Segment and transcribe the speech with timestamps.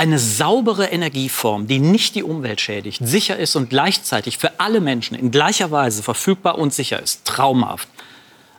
[0.00, 5.14] Eine saubere Energieform, die nicht die Umwelt schädigt, sicher ist und gleichzeitig für alle Menschen
[5.14, 7.26] in gleicher Weise verfügbar und sicher ist.
[7.26, 7.86] Traumhaft.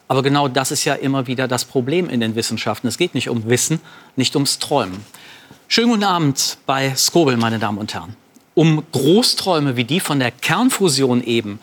[0.08, 2.88] Aber genau das ist ja immer wieder das Problem in den Wissenschaften.
[2.88, 3.82] Es geht nicht um Wissen,
[4.16, 5.04] nicht ums Träumen.
[5.68, 8.16] Schönen guten Abend bei Skobel, meine Damen und Herren.
[8.54, 11.60] Um Großträume wie die von der Kernfusion eben,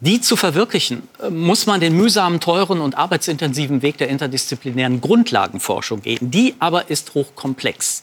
[0.00, 6.18] die zu verwirklichen, muss man den mühsamen, teuren und arbeitsintensiven Weg der interdisziplinären Grundlagenforschung gehen.
[6.20, 8.02] Die aber ist hochkomplex.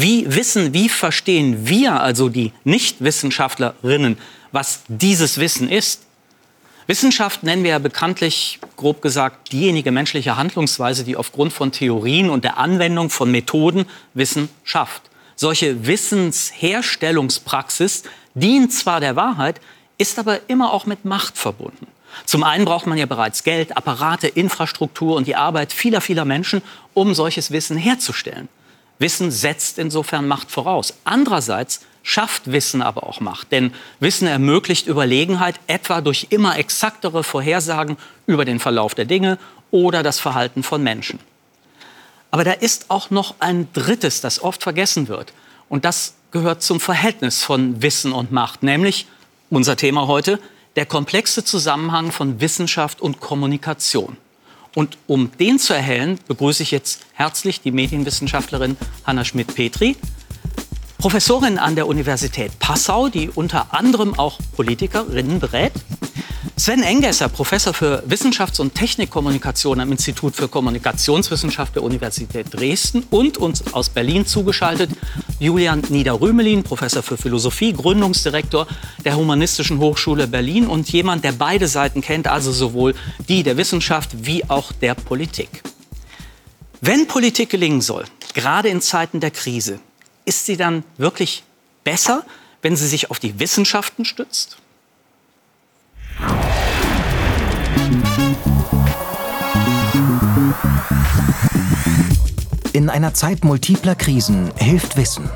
[0.00, 4.16] Wie wissen, wie verstehen wir, also die Nichtwissenschaftlerinnen,
[4.52, 6.02] was dieses Wissen ist?
[6.86, 12.44] Wissenschaft nennen wir ja bekanntlich, grob gesagt, diejenige menschliche Handlungsweise, die aufgrund von Theorien und
[12.44, 15.02] der Anwendung von Methoden Wissen schafft.
[15.34, 18.04] Solche Wissensherstellungspraxis
[18.34, 19.60] dient zwar der Wahrheit,
[19.98, 21.88] ist aber immer auch mit Macht verbunden.
[22.24, 26.62] Zum einen braucht man ja bereits Geld, Apparate, Infrastruktur und die Arbeit vieler, vieler Menschen,
[26.94, 28.48] um solches Wissen herzustellen.
[28.98, 30.94] Wissen setzt insofern Macht voraus.
[31.04, 33.52] Andererseits schafft Wissen aber auch Macht.
[33.52, 37.96] Denn Wissen ermöglicht Überlegenheit etwa durch immer exaktere Vorhersagen
[38.26, 39.38] über den Verlauf der Dinge
[39.70, 41.20] oder das Verhalten von Menschen.
[42.30, 45.32] Aber da ist auch noch ein drittes, das oft vergessen wird.
[45.68, 49.06] Und das gehört zum Verhältnis von Wissen und Macht, nämlich
[49.50, 50.38] unser Thema heute,
[50.76, 54.16] der komplexe Zusammenhang von Wissenschaft und Kommunikation.
[54.78, 59.96] Und um den zu erhellen, begrüße ich jetzt herzlich die Medienwissenschaftlerin Hanna Schmidt-Petri,
[60.98, 65.72] Professorin an der Universität Passau, die unter anderem auch Politikerinnen berät.
[66.58, 73.38] Sven Engesser, Professor für Wissenschafts- und Technikkommunikation am Institut für Kommunikationswissenschaft der Universität Dresden und
[73.38, 74.90] uns aus Berlin zugeschaltet
[75.38, 78.66] Julian Niederrümelin, Professor für Philosophie, Gründungsdirektor
[79.04, 82.96] der Humanistischen Hochschule Berlin und jemand, der beide Seiten kennt, also sowohl
[83.28, 85.62] die der Wissenschaft wie auch der Politik.
[86.80, 89.78] Wenn Politik gelingen soll, gerade in Zeiten der Krise,
[90.24, 91.44] ist sie dann wirklich
[91.84, 92.26] besser,
[92.62, 94.58] wenn sie sich auf die Wissenschaften stützt?
[102.72, 105.28] In einer Zeit multipler Krisen hilft Wissen.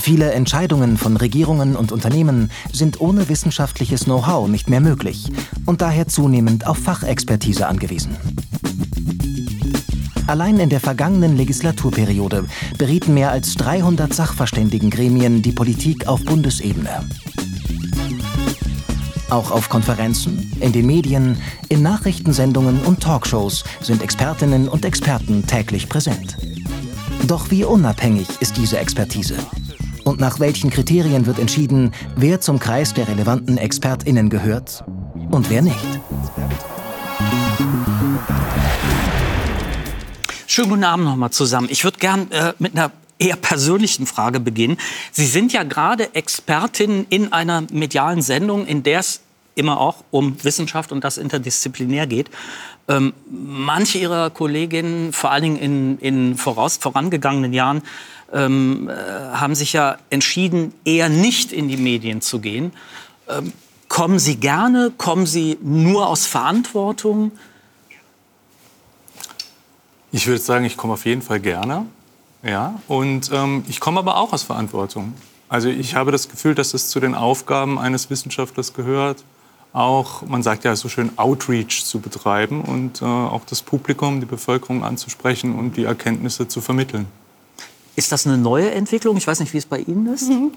[0.00, 5.30] Viele Entscheidungen von Regierungen und Unternehmen sind ohne wissenschaftliches Know-how nicht mehr möglich
[5.66, 8.16] und daher zunehmend auf Fachexpertise angewiesen.
[10.28, 12.44] Allein in der vergangenen Legislaturperiode
[12.76, 17.04] berieten mehr als 300 Sachverständigengremien die Politik auf Bundesebene.
[19.30, 25.88] Auch auf Konferenzen, in den Medien, in Nachrichtensendungen und Talkshows sind Expertinnen und Experten täglich
[25.88, 26.36] präsent.
[27.26, 29.36] Doch wie unabhängig ist diese Expertise?
[30.04, 34.82] Und nach welchen Kriterien wird entschieden, wer zum Kreis der relevanten ExpertInnen gehört
[35.30, 35.76] und wer nicht?
[40.46, 41.68] Schönen guten Abend nochmal zusammen.
[41.70, 44.78] Ich würde gern äh, mit einer eher persönlichen Frage beginnen.
[45.12, 49.20] Sie sind ja gerade Expertin in einer medialen Sendung, in der es
[49.54, 52.30] immer auch um Wissenschaft und das interdisziplinär geht.
[52.86, 57.82] Ähm, manche Ihrer Kolleginnen, vor allen Dingen in, in voraus, vorangegangenen Jahren,
[58.32, 62.72] ähm, äh, haben sich ja entschieden, eher nicht in die Medien zu gehen.
[63.28, 63.52] Ähm,
[63.88, 64.92] kommen Sie gerne?
[64.96, 67.32] Kommen Sie nur aus Verantwortung?
[70.12, 71.84] Ich würde sagen, ich komme auf jeden Fall gerne.
[72.42, 75.14] Ja, und ähm, ich komme aber auch aus Verantwortung.
[75.48, 79.24] Also ich habe das Gefühl, dass es zu den Aufgaben eines Wissenschaftlers gehört,
[79.72, 84.26] auch, man sagt ja so schön, Outreach zu betreiben und äh, auch das Publikum, die
[84.26, 87.06] Bevölkerung anzusprechen und die Erkenntnisse zu vermitteln.
[87.98, 89.16] Ist das eine neue Entwicklung?
[89.16, 90.28] Ich weiß nicht, wie es bei Ihnen ist.
[90.28, 90.52] Mhm.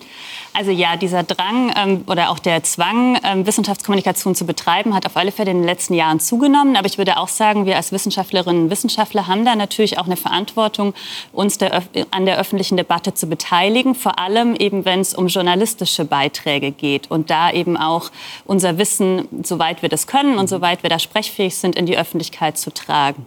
[0.53, 5.17] Also ja, dieser Drang ähm, oder auch der Zwang, ähm, Wissenschaftskommunikation zu betreiben, hat auf
[5.17, 6.75] alle Fälle in den letzten Jahren zugenommen.
[6.75, 10.17] Aber ich würde auch sagen, wir als Wissenschaftlerinnen und Wissenschaftler haben da natürlich auch eine
[10.17, 10.93] Verantwortung,
[11.33, 11.81] uns der,
[12.11, 13.95] an der öffentlichen Debatte zu beteiligen.
[13.95, 18.11] Vor allem eben, wenn es um journalistische Beiträge geht und da eben auch
[18.45, 22.59] unser Wissen, soweit wir das können und soweit wir da sprechfähig sind, in die Öffentlichkeit
[22.59, 23.25] zu tragen.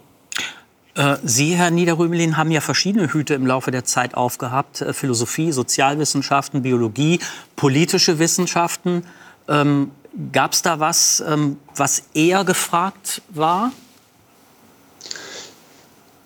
[0.94, 4.80] Äh, Sie, Herr Niederrümelin, haben ja verschiedene Hüte im Laufe der Zeit aufgehabt.
[4.80, 7.20] Äh, Philosophie, Sozialwissenschaften, Biologie,
[7.56, 9.04] politische Wissenschaften.
[9.48, 9.90] Ähm,
[10.32, 13.72] Gab es da was, ähm, was eher gefragt war?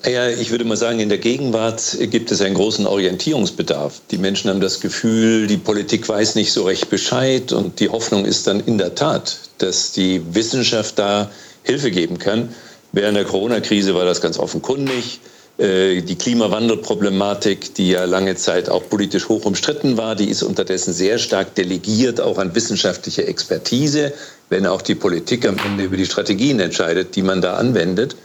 [0.05, 4.03] Ja, ich würde mal sagen, in der Gegenwart gibt es einen großen Orientierungsbedarf.
[4.11, 8.27] Die Menschen haben das Gefühl, die Politik weiß nicht so recht Bescheid und die Hoffnung
[8.27, 11.31] ist dann in der Tat, dass die Wissenschaft da
[11.63, 12.55] Hilfe geben kann.
[12.93, 15.21] Während der Corona-Krise war das ganz offenkundig.
[15.59, 20.95] Äh, die Klimawandelproblematik, die ja lange Zeit auch politisch hoch umstritten war, die ist unterdessen
[20.95, 24.13] sehr stark delegiert, auch an wissenschaftliche Expertise,
[24.49, 28.17] wenn auch die Politik am Ende über die Strategien entscheidet, die man da anwendet.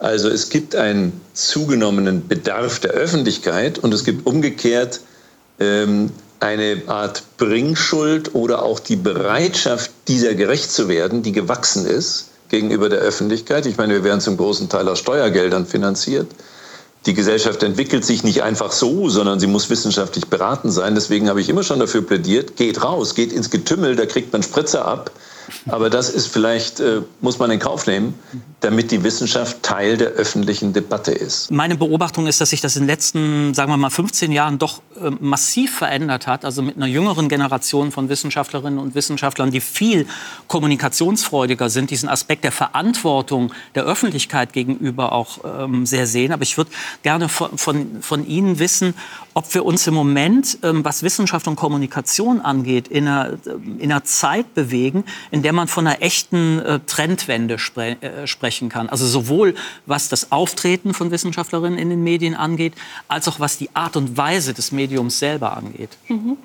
[0.00, 5.00] Also es gibt einen zugenommenen Bedarf der Öffentlichkeit und es gibt umgekehrt
[5.60, 6.10] ähm,
[6.40, 12.88] eine Art Bringschuld oder auch die Bereitschaft, dieser gerecht zu werden, die gewachsen ist gegenüber
[12.88, 13.66] der Öffentlichkeit.
[13.66, 16.28] Ich meine, wir werden zum großen Teil aus Steuergeldern finanziert.
[17.06, 20.94] Die Gesellschaft entwickelt sich nicht einfach so, sondern sie muss wissenschaftlich beraten sein.
[20.94, 24.42] Deswegen habe ich immer schon dafür plädiert, geht raus, geht ins Getümmel, da kriegt man
[24.44, 25.10] Spritzer ab
[25.68, 28.14] aber das ist vielleicht, äh, muss man in Kauf nehmen,
[28.60, 31.50] damit die Wissenschaft Teil der öffentlichen Debatte ist.
[31.50, 34.82] Meine Beobachtung ist, dass sich das in den letzten, sagen wir mal, 15 Jahren doch
[35.00, 36.44] äh, massiv verändert hat.
[36.44, 40.06] Also mit einer jüngeren Generation von Wissenschaftlerinnen und Wissenschaftlern, die viel
[40.46, 46.32] kommunikationsfreudiger sind, diesen Aspekt der Verantwortung der Öffentlichkeit gegenüber auch ähm, sehr sehen.
[46.32, 46.70] Aber ich würde
[47.02, 48.94] gerne von, von, von Ihnen wissen,
[49.34, 53.38] ob wir uns im Moment, ähm, was Wissenschaft und Kommunikation angeht, in einer,
[53.78, 58.68] in einer Zeit bewegen, in der man von einer echten äh, Trendwende spre äh, sprechen
[58.68, 58.88] kann.
[58.88, 59.54] Also sowohl
[59.86, 62.74] was das Auftreten von Wissenschaftlerinnen in den Medien angeht,
[63.08, 65.90] als auch was die Art und Weise des Mediums selber angeht.
[66.08, 66.36] Mhm.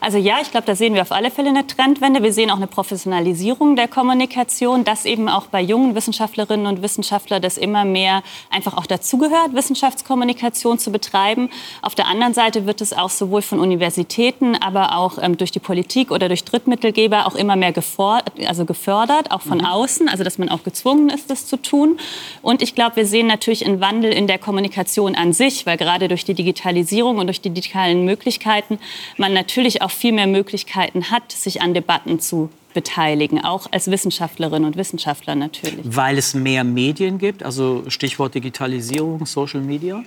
[0.00, 2.22] Also ja, ich glaube, da sehen wir auf alle Fälle eine Trendwende.
[2.22, 7.40] Wir sehen auch eine Professionalisierung der Kommunikation, dass eben auch bei jungen Wissenschaftlerinnen und Wissenschaftlern
[7.40, 11.50] das immer mehr einfach auch dazugehört, Wissenschaftskommunikation zu betreiben.
[11.82, 15.60] Auf der anderen Seite wird es auch sowohl von Universitäten, aber auch ähm, durch die
[15.60, 19.66] Politik oder durch Drittmittelgeber auch immer mehr gefordert, also gefördert, auch von mhm.
[19.66, 21.98] außen, also dass man auch gezwungen ist, das zu tun.
[22.42, 26.08] Und ich glaube, wir sehen natürlich einen Wandel in der Kommunikation an sich, weil gerade
[26.08, 28.78] durch die Digitalisierung und durch die digitalen Möglichkeiten
[29.16, 33.90] man natürlich natürlich auch viel mehr Möglichkeiten hat, sich an Debatten zu beteiligen, auch als
[33.90, 35.80] Wissenschaftlerinnen und Wissenschaftler natürlich.
[35.84, 40.02] Weil es mehr Medien gibt, also Stichwort Digitalisierung, Social Media?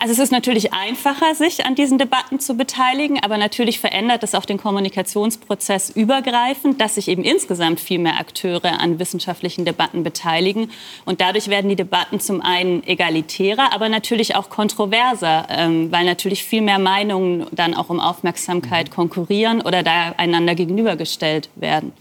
[0.00, 4.34] Also es ist natürlich einfacher, sich an diesen Debatten zu beteiligen, aber natürlich verändert es
[4.34, 10.70] auch den Kommunikationsprozess übergreifend, dass sich eben insgesamt viel mehr Akteure an wissenschaftlichen Debatten beteiligen.
[11.04, 16.44] Und dadurch werden die Debatten zum einen egalitärer, aber natürlich auch kontroverser, ähm, weil natürlich
[16.44, 21.92] viel mehr Meinungen dann auch um Aufmerksamkeit konkurrieren oder da einander gegenübergestellt werden.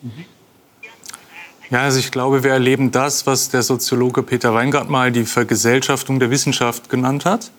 [1.69, 6.19] Ja, also ich glaube, wir erleben das, was der Soziologe Peter Weingart mal die Vergesellschaftung
[6.19, 7.51] der Wissenschaft genannt hat.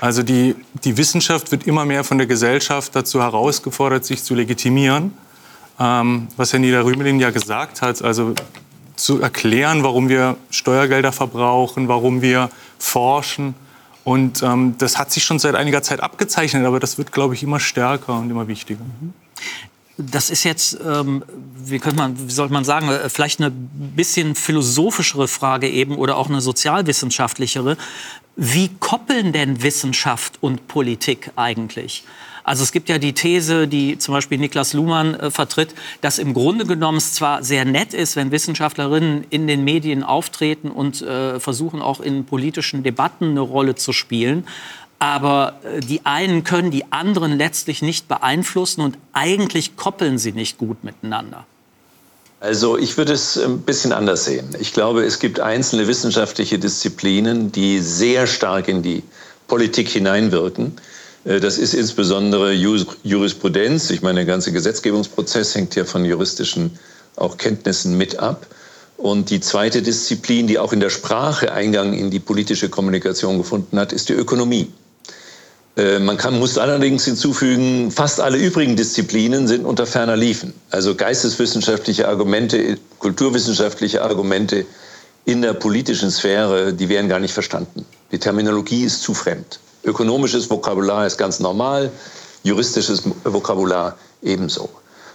[0.00, 0.54] Also die,
[0.84, 5.12] die Wissenschaft wird immer mehr von der Gesellschaft dazu herausgefordert, sich zu legitimieren.
[5.80, 8.34] Ähm, was Herr Niederrümelin ja gesagt hat, also
[8.96, 13.54] zu erklären, warum wir Steuergelder verbrauchen, warum wir forschen.
[14.04, 17.42] Und ähm, das hat sich schon seit einiger Zeit abgezeichnet, aber das wird, glaube ich,
[17.42, 18.80] immer stärker und immer wichtiger.
[20.00, 21.24] Das ist jetzt, ähm,
[21.56, 26.16] wie, könnte man, wie sollte man sagen, äh, vielleicht eine bisschen philosophischere Frage eben oder
[26.16, 27.76] auch eine sozialwissenschaftlichere.
[28.36, 32.04] Wie koppeln denn Wissenschaft und Politik eigentlich?
[32.48, 36.32] Also es gibt ja die These, die zum Beispiel Niklas Luhmann äh, vertritt, dass im
[36.32, 41.40] Grunde genommen es zwar sehr nett ist, wenn Wissenschaftlerinnen in den Medien auftreten und äh,
[41.40, 44.46] versuchen auch in politischen Debatten eine Rolle zu spielen,
[44.98, 50.58] aber äh, die einen können die anderen letztlich nicht beeinflussen und eigentlich koppeln sie nicht
[50.58, 51.46] gut miteinander.
[52.40, 54.54] Also ich würde es ein bisschen anders sehen.
[54.60, 59.02] Ich glaube, es gibt einzelne wissenschaftliche Disziplinen, die sehr stark in die
[59.48, 60.76] Politik hineinwirken.
[61.24, 63.90] Äh, das ist insbesondere Jurisprudenz.
[63.90, 66.78] Ich meine, der ganze Gesetzgebungsprozess hängt ja von juristischen
[67.16, 68.46] auch Kenntnissen mit ab.
[68.96, 73.78] Und die zweite Disziplin, die auch in der Sprache Eingang in die politische Kommunikation gefunden
[73.78, 74.72] hat, ist die Ökonomie.
[75.78, 80.52] Äh, man kann, muss allerdings hinzufügen, fast alle übrigen Disziplinen sind unter ferner Liefen.
[80.70, 84.66] Also geisteswissenschaftliche Argumente, kulturwissenschaftliche Argumente
[85.24, 87.86] in der politischen Sphäre, die werden gar nicht verstanden.
[88.10, 89.60] Die Terminologie ist zu fremd.
[89.84, 91.90] Ökonomisches Vokabular ist ganz normal,
[92.42, 94.68] juristisches Vokabular ebenso.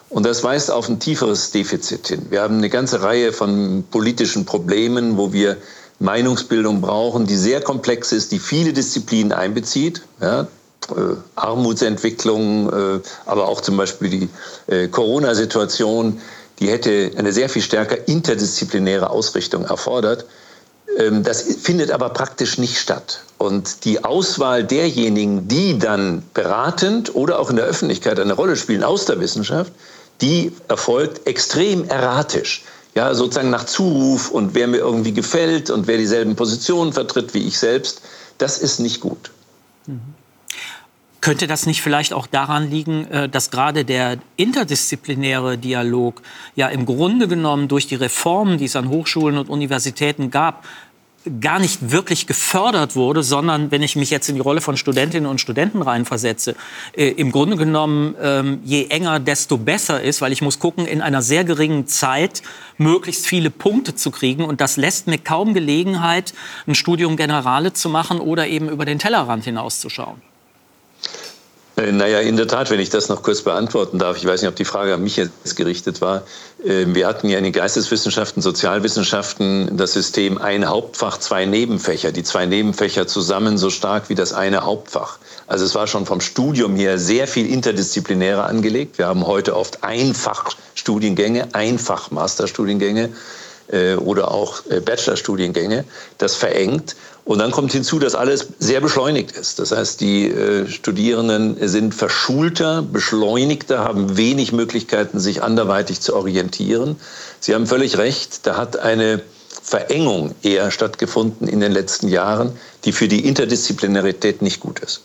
[0.10, 2.28] Und das weist auf ein tieferes Defizit hin.
[2.30, 5.58] Wir haben eine ganze Reihe von politischen Problemen, wo wir
[6.00, 10.02] Meinungsbildung brauchen, die sehr komplex ist, die viele Disziplinen einbezieht.
[10.22, 10.48] Ja,
[10.90, 14.30] äh, Armutsentwicklung, äh, aber auch zum Beispiel die
[14.68, 16.22] äh, Corona-Situation,
[16.60, 20.26] die hätte eine sehr viel stärker interdisziplinäre Ausrichtung erfordert.
[20.98, 23.22] Ähm, das findet aber praktisch nicht statt.
[23.38, 28.84] Und die Auswahl derjenigen, die dann beratend oder auch in der Öffentlichkeit eine Rolle spielen
[28.84, 29.72] aus der Wissenschaft,
[30.22, 32.64] die erfolgt extrem erratisch
[32.96, 37.48] ja, sozusagen nach Zuruf und wer mir irgendwie gefällt und wer dieselben Positionen vertritt wie
[37.48, 38.02] ich selbst,
[38.38, 39.32] das ist nicht gut.
[39.88, 40.02] Mhm.
[41.22, 46.22] Könnte das nicht vielleicht auch daran liegen, äh, dass gerade der interdisziplinäre Dialog
[46.56, 50.66] ja im Grunde genommen durch die Reformen, die es an Hochschulen und Universitäten gab,
[51.40, 55.30] gar nicht wirklich gefördert wurde, sondern wenn ich mich jetzt in die Rolle von Studentinnen
[55.30, 56.56] und Studenten reinversetze,
[56.96, 61.02] äh, im Grunde genommen ähm, je enger, desto besser ist, weil ich muss gucken, in
[61.02, 62.42] einer sehr geringen Zeit
[62.78, 66.34] möglichst viele Punkte zu kriegen und das lässt mir kaum Gelegenheit,
[66.68, 70.33] ein Studium Generale zu machen oder eben über den Tellerrand hinauszuschauen.
[71.76, 74.50] Äh, naja, in der Tat, wenn ich das noch kurz beantworten darf, ich weiß nicht,
[74.50, 76.24] ob die Frage an mich jetzt gerichtet war.
[76.64, 82.12] Äh, wir hatten ja in den Geisteswissenschaften, Sozialwissenschaften das System ein Hauptfach, zwei Nebenfächer.
[82.12, 85.18] Die zwei Nebenfächer zusammen so stark wie das eine Hauptfach.
[85.48, 89.00] Also es war schon vom Studium her sehr viel interdisziplinärer angelegt.
[89.00, 93.10] Wir haben heute oft Einfachstudiengänge, Einfach-Masterstudiengänge
[93.70, 95.86] äh, oder auch Bachelorstudiengänge.
[96.20, 96.96] Das verengt.
[97.26, 99.60] Und dann kommt hinzu, dass alles sehr beschleunigt ist.
[99.60, 106.98] Das heißt, die äh, Studierenden sind verschulter, beschleunigter, haben wenig Möglichkeiten, sich anderweitig zu orientieren.
[107.40, 109.22] Sie haben völlig recht, da hat eine
[109.62, 112.52] Verengung eher stattgefunden in den letzten Jahren,
[112.84, 115.04] die für die Interdisziplinarität nicht gut ist.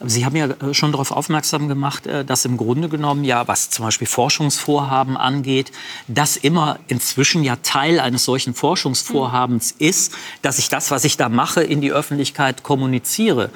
[0.00, 3.70] Sie haben ja äh, schon darauf aufmerksam gemacht, äh, dass im Grunde genommen ja, was
[3.70, 5.72] zum Beispiel Forschungsvorhaben angeht,
[6.06, 11.28] das immer inzwischen ja Teil eines solchen Forschungsvorhabens ist, dass ich das, was ich da
[11.28, 13.50] mache, in die Öffentlichkeit kommuniziere.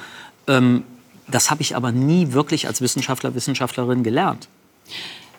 [0.46, 0.84] Ähm,
[1.28, 4.48] das habe ich aber nie wirklich als Wissenschaftler, Wissenschaftlerin gelernt.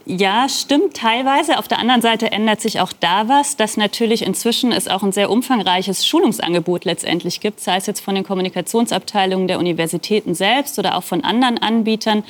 [0.06, 1.58] Ja, stimmt teilweise.
[1.58, 5.14] Auf der anderen Seite ändert sich auch da was, dass natürlich inzwischen es auch ein
[5.14, 10.98] sehr umfangreiches Schulungsangebot letztendlich gibt, sei es jetzt von den Kommunikationsabteilungen der Universitäten selbst oder
[10.98, 12.26] auch von anderen Anbietern,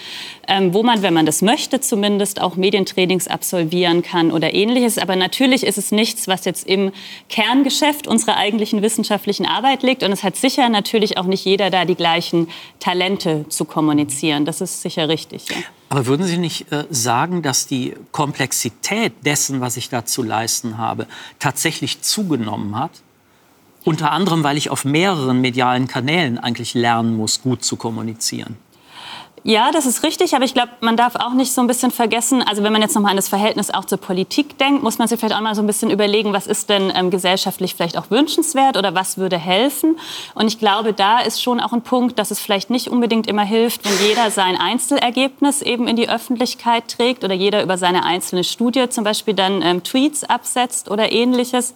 [0.48, 5.00] ähm, wo man, wenn man das möchte, zumindest auch Medientrainings absolvieren kann oder ähnliches.
[5.00, 6.92] Aber natürlich ist es nichts, was jetzt im
[7.28, 10.04] Kerngeschäft unserer eigentlichen wissenschaftlichen Arbeit liegt.
[10.04, 12.50] Und es hat sicher natürlich auch nicht jeder da die gleichen
[12.80, 14.46] Talente zu kommunizieren.
[14.46, 15.50] Das ist sicher richtig.
[15.50, 15.56] Ja.
[15.94, 20.80] Aber würden Sie nicht äh, sagen, dass die Komplexität dessen, was ich da zu leisten
[20.80, 21.06] habe,
[21.38, 23.04] tatsächlich zugenommen hat?
[23.84, 28.58] Unter anderem, weil ich auf mehreren medialen Kanälen eigentlich lernen muss, gut zu kommunizieren.
[29.46, 32.42] Ja, das ist richtig, aber ich glaube, man darf auch nicht so ein bisschen vergessen,
[32.42, 35.20] also wenn man jetzt nochmal an das Verhältnis auch zur Politik denkt, muss man sich
[35.20, 38.78] vielleicht auch mal so ein bisschen überlegen, was ist denn ähm, gesellschaftlich vielleicht auch wünschenswert
[38.78, 40.00] oder was würde helfen.
[40.34, 43.44] Und ich glaube, da ist schon auch ein Punkt, dass es vielleicht nicht unbedingt immer
[43.44, 48.46] hilft, wenn jeder sein Einzelergebnis eben in die Öffentlichkeit trägt oder jeder über seine einzelne
[48.46, 51.74] Studie zum Beispiel dann ähm, Tweets absetzt oder ähnliches,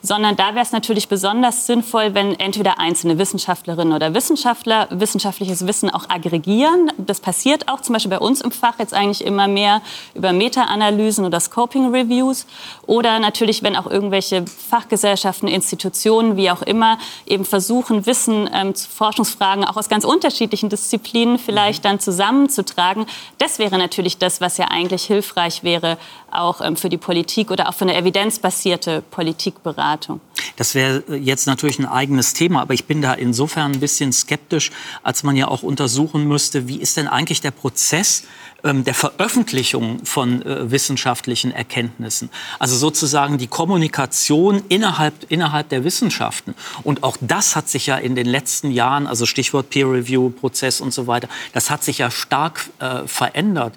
[0.00, 5.90] sondern da wäre es natürlich besonders sinnvoll, wenn entweder einzelne Wissenschaftlerinnen oder Wissenschaftler wissenschaftliches Wissen
[5.90, 9.82] auch aggregieren das passiert auch zum Beispiel bei uns im Fach jetzt eigentlich immer mehr
[10.14, 12.46] über Meta-Analysen oder Scoping-Reviews.
[12.86, 18.88] Oder natürlich, wenn auch irgendwelche Fachgesellschaften, Institutionen, wie auch immer, eben versuchen, Wissen ähm, zu
[18.88, 23.06] Forschungsfragen auch aus ganz unterschiedlichen Disziplinen vielleicht dann zusammenzutragen.
[23.38, 25.98] Das wäre natürlich das, was ja eigentlich hilfreich wäre,
[26.32, 30.20] auch ähm, für die Politik oder auch für eine evidenzbasierte Politikberatung.
[30.56, 34.12] Das wäre äh, jetzt natürlich ein eigenes Thema, aber ich bin da insofern ein bisschen
[34.12, 34.70] skeptisch,
[35.02, 38.24] als man ja auch untersuchen müsste, wie ist denn eigentlich der Prozess
[38.62, 42.30] ähm, der Veröffentlichung von äh, wissenschaftlichen Erkenntnissen.
[42.58, 46.54] Also sozusagen die Kommunikation innerhalb, innerhalb der Wissenschaften.
[46.82, 51.06] Und auch das hat sich ja in den letzten Jahren, also Stichwort Peer-Review-Prozess und so
[51.06, 53.74] weiter, das hat sich ja stark äh, verändert.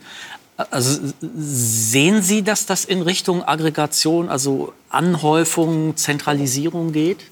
[0.56, 7.26] Also sehen Sie, dass das in Richtung Aggregation, also Anhäufung, Zentralisierung geht?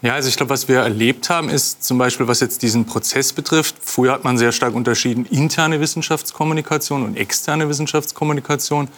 [0.00, 3.32] Ja, also ich glaube, was wir erlebt haben, ist zum Beispiel, was jetzt diesen Prozess
[3.32, 3.76] betrifft.
[3.80, 8.88] Früher hat man sehr stark unterschieden interne Wissenschaftskommunikation und externe Wissenschaftskommunikation.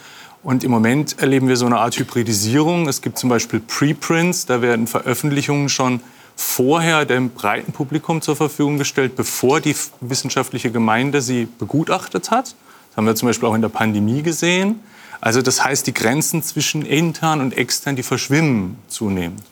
[0.41, 2.87] Und im Moment erleben wir so eine Art Hybridisierung.
[2.87, 5.99] Es gibt zum Beispiel Preprints, da werden Veröffentlichungen schon
[6.37, 12.55] vorher dem breiten Publikum zur Verfügung gestellt, bevor die wissenschaftliche Gemeinde sie begutachtet hat
[12.95, 14.79] haben wir zum Beispiel auch in der Pandemie gesehen.
[15.21, 19.43] Also das heißt, die Grenzen zwischen intern und extern, die verschwimmen zunehmend.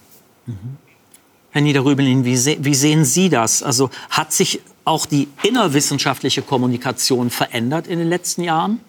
[0.45, 0.77] Mhm.
[1.51, 3.63] Herr Niederrübelin, wie, se wie sehen Sie das?
[3.63, 8.79] Also hat sich auch die innerwissenschaftliche Kommunikation verändert in den letzten Jahren?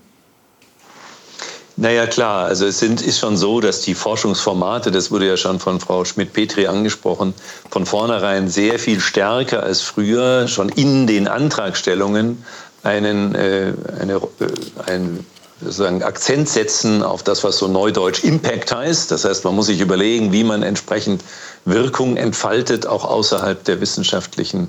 [1.80, 2.46] Naja, klar.
[2.46, 6.04] Also es sind, ist schon so, dass die Forschungsformate, das wurde ja schon von Frau
[6.04, 7.34] Schmidt-Petri angesprochen,
[7.70, 12.44] von vornherein sehr viel stärker als früher schon in den Antragstellungen
[12.82, 15.26] einen, äh, eine, äh, einen
[15.60, 19.10] sozusagen Akzent setzen auf das, was so neudeutsch Impact heißt.
[19.10, 21.22] Das heißt, man muss sich überlegen, wie man entsprechend
[21.64, 24.68] Wirkung entfaltet, auch außerhalb der wissenschaftlichen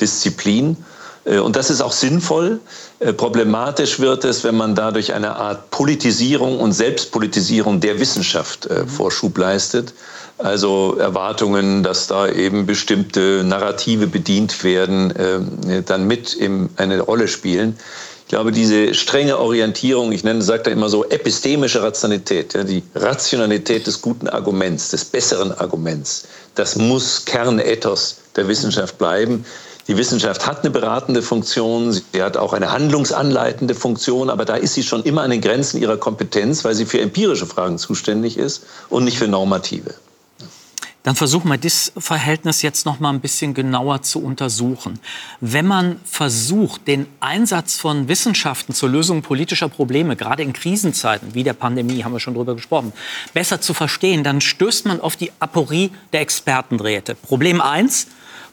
[0.00, 0.76] Disziplin.
[1.24, 2.60] Äh, und das ist auch sinnvoll.
[3.00, 8.86] Äh, problematisch wird es, wenn man dadurch eine Art Politisierung und Selbstpolitisierung der Wissenschaft äh,
[8.86, 9.92] Vorschub leistet.
[10.38, 15.14] Also Erwartungen, dass da eben bestimmte Narrative bedient werden,
[15.86, 16.36] dann mit
[16.76, 17.78] eine Rolle spielen.
[18.24, 22.82] Ich glaube, diese strenge Orientierung, ich nenne, sagt er immer so, epistemische Rationalität, ja, die
[22.94, 26.24] Rationalität des guten Arguments, des besseren Arguments,
[26.54, 29.44] das muss Kernethos der Wissenschaft bleiben.
[29.88, 34.72] Die Wissenschaft hat eine beratende Funktion, sie hat auch eine handlungsanleitende Funktion, aber da ist
[34.72, 38.62] sie schon immer an den Grenzen ihrer Kompetenz, weil sie für empirische Fragen zuständig ist
[38.88, 39.94] und nicht für normative.
[41.04, 44.98] Dann versuchen wir das Verhältnis jetzt noch mal ein bisschen genauer zu untersuchen.
[45.38, 51.44] Wenn man versucht, den Einsatz von Wissenschaften zur Lösung politischer Probleme, gerade in Krisenzeiten wie
[51.44, 52.94] der Pandemie, haben wir schon drüber gesprochen,
[53.34, 57.14] besser zu verstehen, dann stößt man auf die Aporie der Expertenräte.
[57.14, 58.06] Problem eins: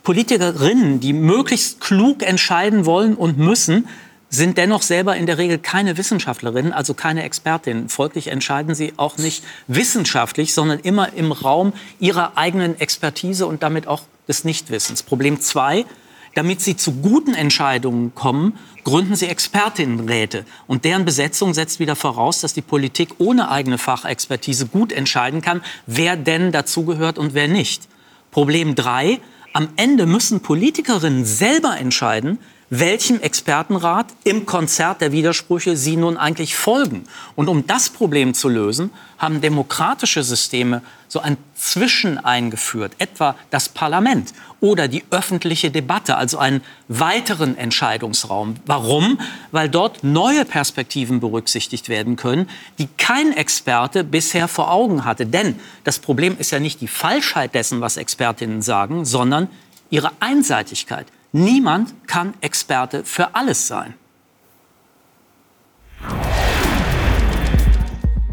[0.04, 3.88] Politikerinnen, die möglichst klug entscheiden wollen und müssen,
[4.32, 7.90] sind dennoch selber in der Regel keine Wissenschaftlerinnen, also keine Expertinnen.
[7.90, 13.88] Folglich entscheiden sie auch nicht wissenschaftlich, sondern immer im Raum ihrer eigenen Expertise und damit
[13.88, 15.04] auch des Nichtwissens.
[15.04, 15.86] Problem zwei,
[16.34, 20.46] damit sie zu guten Entscheidungen kommen, gründen sie Expertinnenräte.
[20.66, 25.62] Und deren Besetzung setzt wieder voraus, dass die Politik ohne eigene Fachexpertise gut entscheiden kann,
[25.88, 27.90] wer denn dazugehört und wer nicht.
[28.32, 29.20] Problem drei,
[29.52, 32.40] am Ende müssen Politikerinnen selber entscheiden,
[32.72, 37.04] welchem Expertenrat im Konzert der Widersprüche sie nun eigentlich folgen.
[37.36, 43.68] Und um das Problem zu lösen, haben demokratische Systeme so ein Zwischen eingeführt, etwa das
[43.68, 48.56] Parlament oder die öffentliche Debatte, also einen weiteren Entscheidungsraum.
[48.66, 49.20] Warum?
[49.52, 52.50] Weil dort neue Perspektiven berücksichtigt werden können,
[52.80, 55.26] die kein Experte bisher vor Augen hatte.
[55.26, 59.50] Denn das Problem ist ja nicht die Falschheit dessen, was Expertinnen sagen, sondern
[59.90, 61.06] ihre Einseitigkeit.
[61.34, 63.94] Niemand kann Experte für alles sein.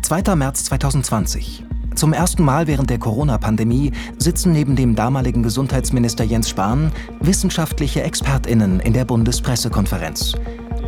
[0.03, 0.35] 2.
[0.35, 1.65] März 2020.
[1.95, 6.91] Zum ersten Mal während der Corona-Pandemie sitzen neben dem damaligen Gesundheitsminister Jens Spahn
[7.21, 10.35] wissenschaftliche ExpertInnen in der Bundespressekonferenz.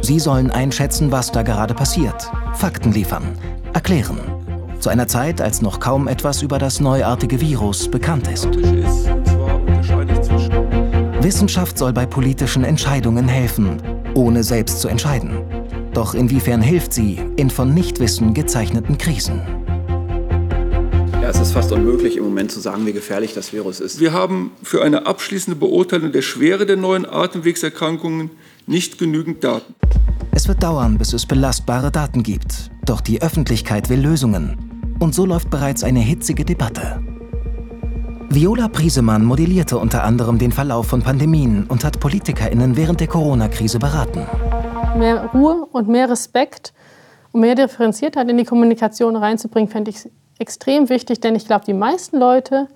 [0.01, 3.39] Sie sollen einschätzen, was da gerade passiert, Fakten liefern,
[3.73, 4.19] erklären.
[4.81, 8.49] Zu einer Zeit, als noch kaum etwas über das neuartige Virus bekannt ist.
[11.23, 13.83] Wissenschaft soll bei politischen Entscheidungen helfen,
[14.15, 15.43] ohne selbst zu entscheiden.
[15.93, 19.43] Doch inwiefern hilft sie in von Nichtwissen gezeichneten Krisen?
[21.13, 24.01] Ja, es ist fast unmöglich im Moment zu sagen, wie gefährlich das Virus ist.
[24.01, 28.31] Wir haben für eine abschließende Beurteilung der Schwere der neuen Atemwegserkrankungen
[28.67, 29.75] nicht genügend Daten.
[30.31, 32.71] Es wird dauern, bis es belastbare Daten gibt.
[32.87, 34.97] Doch die Öffentlichkeit will Lösungen.
[35.01, 37.10] Und so läuft bereits eine hitzige Debatte.
[38.33, 43.81] Viola Priesemann modellierte unter anderem den Verlauf von Pandemien und hat PolitikerInnen während der Corona-Krise
[43.81, 44.25] beraten.
[44.97, 46.73] Mehr Ruhe und mehr Respekt
[47.33, 51.75] und mehr Differenziertheit in die Kommunikation reinzubringen, fände ich extrem wichtig, denn ich glaube, die
[51.75, 52.69] meisten Leute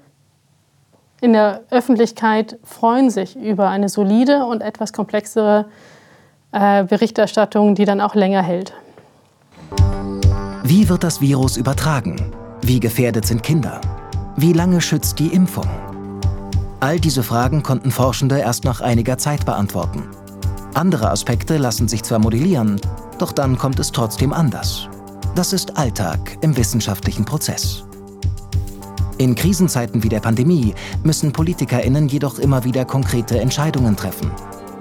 [1.20, 5.66] in der Öffentlichkeit freuen sich über eine solide und etwas komplexere
[6.50, 8.72] äh, Berichterstattung, die dann auch länger hält.
[10.64, 12.16] Wie wird das Virus übertragen?
[12.60, 13.80] Wie gefährdet sind Kinder?
[14.36, 15.68] Wie lange schützt die Impfung?
[16.80, 20.02] All diese Fragen konnten Forschende erst nach einiger Zeit beantworten.
[20.74, 22.80] Andere Aspekte lassen sich zwar modellieren,
[23.18, 24.88] doch dann kommt es trotzdem anders.
[25.36, 27.84] Das ist Alltag im wissenschaftlichen Prozess.
[29.18, 34.32] In Krisenzeiten wie der Pandemie müssen PolitikerInnen jedoch immer wieder konkrete Entscheidungen treffen.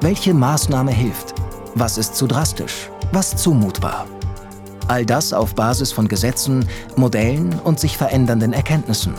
[0.01, 1.35] Welche Maßnahme hilft?
[1.75, 2.89] Was ist zu drastisch?
[3.11, 4.07] Was zumutbar?
[4.87, 9.13] All das auf Basis von Gesetzen, Modellen und sich verändernden Erkenntnissen.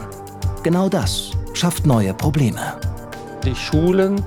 [0.65, 2.59] Genau das schafft neue Probleme.
[3.45, 4.23] Die Schulen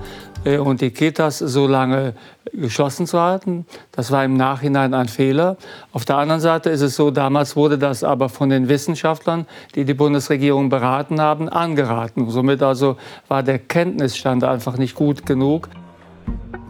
[0.46, 2.14] äh, und die Kitas so lange
[2.54, 5.58] geschlossen zu halten, das war im Nachhinein ein Fehler.
[5.94, 9.84] Auf der anderen Seite ist es so, damals wurde das aber von den Wissenschaftlern, die
[9.84, 12.30] die Bundesregierung beraten haben, angeraten.
[12.30, 12.98] Somit also
[13.28, 15.70] war der Kenntnisstand einfach nicht gut genug.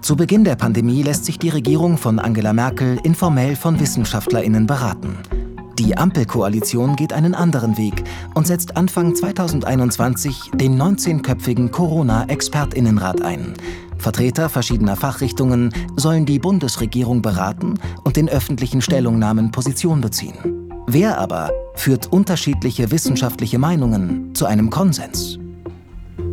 [0.01, 5.17] Zu Beginn der Pandemie lässt sich die Regierung von Angela Merkel informell von Wissenschaftlerinnen beraten.
[5.79, 13.53] Die Ampelkoalition geht einen anderen Weg und setzt Anfang 2021 den 19-köpfigen Corona-Expertinnenrat ein.
[13.99, 20.67] Vertreter verschiedener Fachrichtungen sollen die Bundesregierung beraten und in öffentlichen Stellungnahmen Position beziehen.
[20.87, 25.37] Wer aber führt unterschiedliche wissenschaftliche Meinungen zu einem Konsens?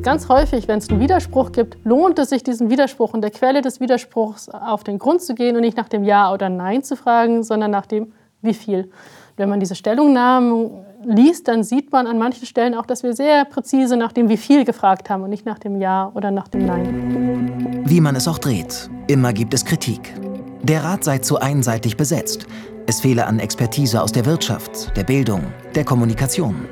[0.00, 3.60] Ganz häufig, wenn es einen Widerspruch gibt, lohnt es sich, diesen Widerspruch und der Quelle
[3.60, 6.96] des Widerspruchs auf den Grund zu gehen und nicht nach dem Ja oder Nein zu
[6.96, 8.90] fragen, sondern nach dem Wie viel.
[9.36, 10.70] Wenn man diese Stellungnahmen
[11.04, 14.36] liest, dann sieht man an manchen Stellen auch, dass wir sehr präzise nach dem Wie
[14.36, 17.82] viel gefragt haben und nicht nach dem Ja oder nach dem Nein.
[17.84, 20.14] Wie man es auch dreht, immer gibt es Kritik.
[20.62, 22.46] Der Rat sei zu einseitig besetzt.
[22.86, 25.42] Es fehle an Expertise aus der Wirtschaft, der Bildung,
[25.74, 26.68] der Kommunikation.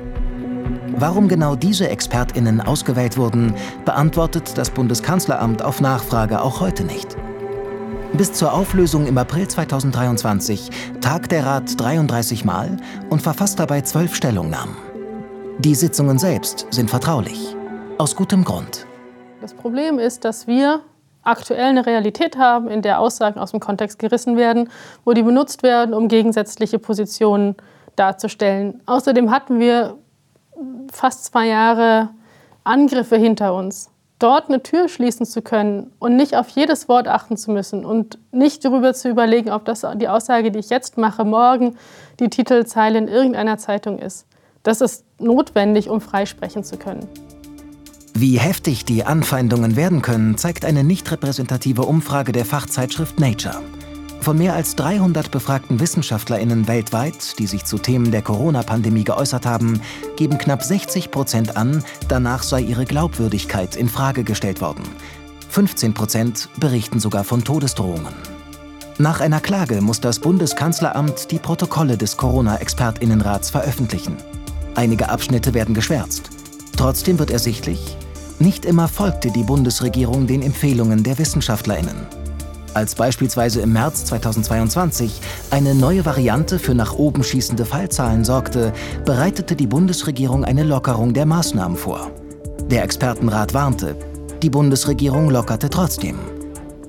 [0.95, 7.17] Warum genau diese ExpertInnen ausgewählt wurden, beantwortet das Bundeskanzleramt auf Nachfrage auch heute nicht.
[8.15, 10.69] Bis zur Auflösung im April 2023
[11.01, 12.77] tagt der Rat 33 Mal
[13.09, 14.75] und verfasst dabei zwölf Stellungnahmen.
[15.57, 17.55] Die Sitzungen selbst sind vertraulich.
[17.97, 18.85] Aus gutem Grund.
[19.41, 20.81] Das Problem ist, dass wir
[21.23, 24.69] aktuell eine Realität haben, in der Aussagen aus dem Kontext gerissen werden,
[25.05, 27.55] wo die benutzt werden, um gegensätzliche Positionen
[27.95, 28.79] darzustellen.
[28.85, 29.97] Außerdem hatten wir
[30.91, 32.09] fast zwei Jahre
[32.63, 33.89] Angriffe hinter uns,
[34.23, 38.17] dort eine Tür schließen zu können und nicht auf jedes Wort achten zu müssen und
[38.31, 41.75] nicht darüber zu überlegen, ob das die Aussage, die ich jetzt mache, morgen
[42.21, 44.25] die Titelzeile in irgendeiner Zeitung ist.
[44.63, 47.05] Das ist notwendig, um freisprechen zu können.
[48.13, 53.59] Wie heftig die Anfeindungen werden können, zeigt eine nicht repräsentative Umfrage der Fachzeitschrift Nature.
[54.23, 59.81] Von mehr als 300 befragten WissenschaftlerInnen weltweit, die sich zu Themen der Corona-Pandemie geäußert haben,
[60.15, 64.83] geben knapp 60 Prozent an, danach sei ihre Glaubwürdigkeit in Frage gestellt worden.
[65.49, 68.13] 15 Prozent berichten sogar von Todesdrohungen.
[68.97, 74.15] Nach einer Klage muss das Bundeskanzleramt die Protokolle des Corona-ExpertInnenrats veröffentlichen.
[74.73, 76.29] Einige Abschnitte werden geschwärzt.
[76.77, 77.97] Trotzdem wird ersichtlich,
[78.39, 82.22] nicht immer folgte die Bundesregierung den Empfehlungen der WissenschaftlerInnen.
[82.73, 88.73] Als beispielsweise im März 2022 eine neue Variante für nach oben schießende Fallzahlen sorgte,
[89.05, 92.11] bereitete die Bundesregierung eine Lockerung der Maßnahmen vor.
[92.71, 93.95] Der Expertenrat warnte,
[94.41, 96.17] die Bundesregierung lockerte trotzdem.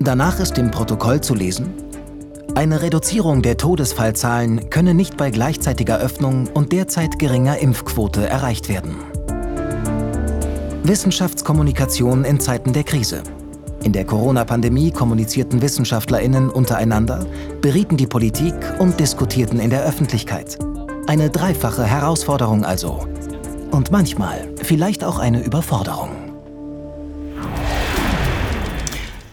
[0.00, 1.74] Danach ist im Protokoll zu lesen,
[2.56, 8.94] eine Reduzierung der Todesfallzahlen könne nicht bei gleichzeitiger Öffnung und derzeit geringer Impfquote erreicht werden.
[10.84, 13.24] Wissenschaftskommunikation in Zeiten der Krise.
[13.84, 17.26] In der Corona-Pandemie kommunizierten WissenschaftlerInnen untereinander,
[17.60, 20.58] berieten die Politik und diskutierten in der Öffentlichkeit.
[21.06, 23.06] Eine dreifache Herausforderung also.
[23.70, 26.08] Und manchmal vielleicht auch eine Überforderung.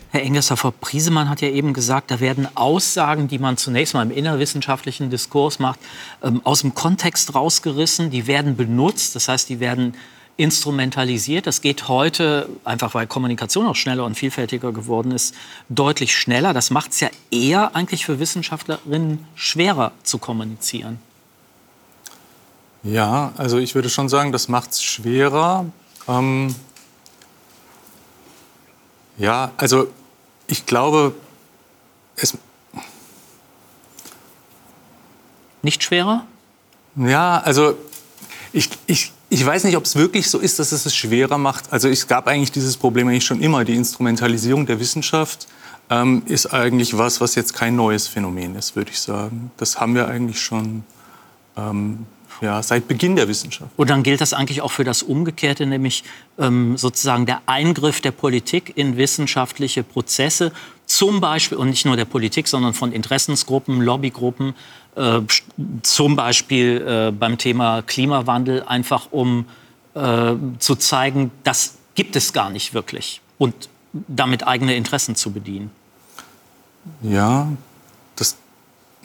[0.10, 4.02] Herr Engesser, Frau Priesemann hat ja eben gesagt, da werden Aussagen, die man zunächst mal
[4.02, 5.80] im innerwissenschaftlichen Diskurs macht,
[6.22, 9.94] ähm, aus dem Kontext rausgerissen, die werden benutzt, das heißt, die werden
[10.42, 11.46] instrumentalisiert.
[11.46, 15.36] Das geht heute, einfach weil Kommunikation auch schneller und vielfältiger geworden ist,
[15.70, 16.52] deutlich schneller.
[16.52, 21.00] Das macht es ja eher eigentlich für Wissenschaftlerinnen schwerer zu kommunizieren.
[22.82, 25.68] Ja, also ich würde schon sagen, das macht es schwerer.
[26.08, 26.56] Ähm
[29.20, 29.88] ja, also
[30.48, 31.14] ich glaube,
[32.16, 32.36] es.
[35.62, 36.26] Nicht schwerer?
[36.96, 37.78] Ja, also
[38.52, 41.72] ich, ich, ich weiß nicht, ob es wirklich so ist, dass es es schwerer macht.
[41.72, 43.64] Also es gab eigentlich dieses Problem eigentlich schon immer.
[43.64, 45.48] Die Instrumentalisierung der Wissenschaft
[45.90, 49.50] ähm, ist eigentlich was, was jetzt kein neues Phänomen ist, würde ich sagen.
[49.56, 50.84] Das haben wir eigentlich schon
[51.56, 52.06] ähm,
[52.42, 53.72] ja, seit Beginn der Wissenschaft.
[53.78, 56.04] Und dann gilt das eigentlich auch für das Umgekehrte, nämlich
[56.38, 60.52] ähm, sozusagen der Eingriff der Politik in wissenschaftliche Prozesse,
[60.98, 64.54] zum Beispiel, und nicht nur der Politik, sondern von Interessensgruppen, Lobbygruppen,
[64.96, 65.22] äh,
[65.84, 69.46] zum Beispiel äh, beim Thema Klimawandel, einfach um
[69.94, 73.70] äh, zu zeigen, das gibt es gar nicht wirklich und
[74.08, 75.72] damit eigene Interessen zu bedienen.
[77.02, 77.50] Ja,
[78.16, 78.38] das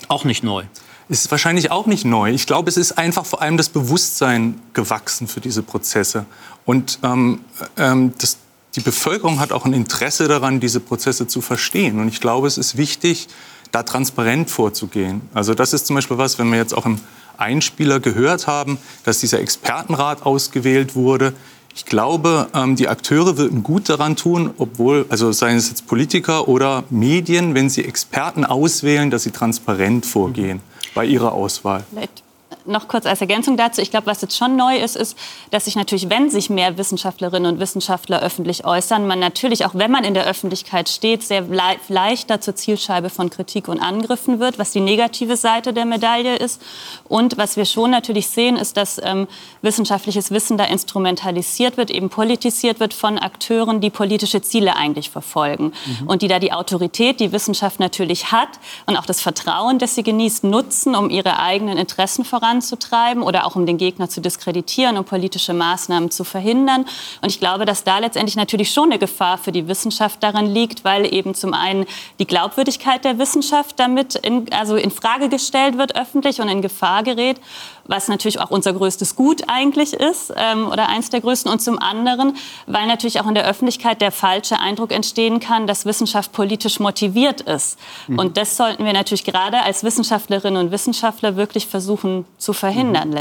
[0.08, 0.64] auch nicht neu.
[1.08, 2.32] Ist wahrscheinlich auch nicht neu.
[2.32, 6.26] Ich glaube, es ist einfach vor allem das Bewusstsein gewachsen für diese Prozesse.
[6.64, 7.40] Und ähm,
[7.76, 8.38] ähm, das,
[8.76, 11.98] die Bevölkerung hat auch ein Interesse daran, diese Prozesse zu verstehen.
[11.98, 13.28] Und ich glaube, es ist wichtig,
[13.72, 15.22] da transparent vorzugehen.
[15.34, 17.00] Also das ist zum Beispiel was, wenn wir jetzt auch im
[17.38, 21.32] Einspieler gehört haben, dass dieser Expertenrat ausgewählt wurde.
[21.74, 26.48] Ich glaube, ähm, die Akteure würden gut daran tun, obwohl, also seien es jetzt Politiker
[26.48, 30.60] oder Medien, wenn sie Experten auswählen, dass sie transparent vorgehen
[30.94, 31.84] bei ihrer Auswahl.
[31.90, 32.25] Vielleicht
[32.66, 33.80] noch kurz als Ergänzung dazu.
[33.80, 35.16] Ich glaube, was jetzt schon neu ist, ist,
[35.50, 39.90] dass sich natürlich, wenn sich mehr Wissenschaftlerinnen und Wissenschaftler öffentlich äußern, man natürlich, auch wenn
[39.90, 44.58] man in der Öffentlichkeit steht, sehr le leichter zur Zielscheibe von Kritik und Angriffen wird,
[44.58, 46.62] was die negative Seite der Medaille ist.
[47.08, 49.26] Und was wir schon natürlich sehen, ist, dass ähm,
[49.62, 55.72] wissenschaftliches Wissen da instrumentalisiert wird, eben politisiert wird von Akteuren, die politische Ziele eigentlich verfolgen.
[55.84, 56.08] Mhm.
[56.08, 58.48] Und die da die Autorität, die Wissenschaft natürlich hat
[58.86, 63.46] und auch das Vertrauen, das sie genießt, nutzen, um ihre eigenen Interessen voranzubringen voranzutreiben oder
[63.46, 66.86] auch um den Gegner zu diskreditieren, um politische Maßnahmen zu verhindern.
[67.20, 70.84] Und ich glaube, dass da letztendlich natürlich schon eine Gefahr für die Wissenschaft darin liegt,
[70.84, 71.86] weil eben zum einen
[72.18, 77.02] die Glaubwürdigkeit der Wissenschaft damit in, also in Frage gestellt wird öffentlich und in Gefahr
[77.02, 77.40] gerät
[77.88, 81.50] was natürlich auch unser größtes Gut eigentlich ist ähm, oder eins der größten.
[81.50, 85.84] Und zum anderen, weil natürlich auch in der Öffentlichkeit der falsche Eindruck entstehen kann, dass
[85.86, 87.78] Wissenschaft politisch motiviert ist.
[88.08, 88.18] Mhm.
[88.18, 93.10] Und das sollten wir natürlich gerade als Wissenschaftlerinnen und Wissenschaftler wirklich versuchen zu verhindern.
[93.10, 93.20] Mhm.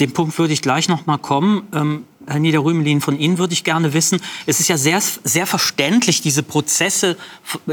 [0.00, 1.68] Den Punkt würde ich gleich noch mal kommen.
[1.74, 6.20] Ähm, Herr Niederrümelin, von Ihnen würde ich gerne wissen, es ist ja sehr, sehr verständlich,
[6.20, 7.16] diese Prozesse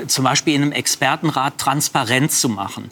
[0.07, 2.89] zum Beispiel in einem Expertenrat transparent zu machen.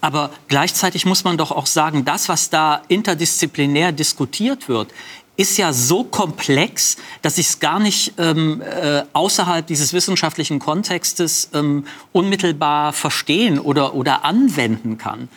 [0.00, 4.92] Aber gleichzeitig muss man doch auch sagen, das, was da interdisziplinär diskutiert wird,
[5.36, 11.48] ist ja so komplex, dass ich es gar nicht ähm, äh, außerhalb dieses wissenschaftlichen Kontextes
[11.54, 15.28] ähm, unmittelbar verstehen oder, oder anwenden kann.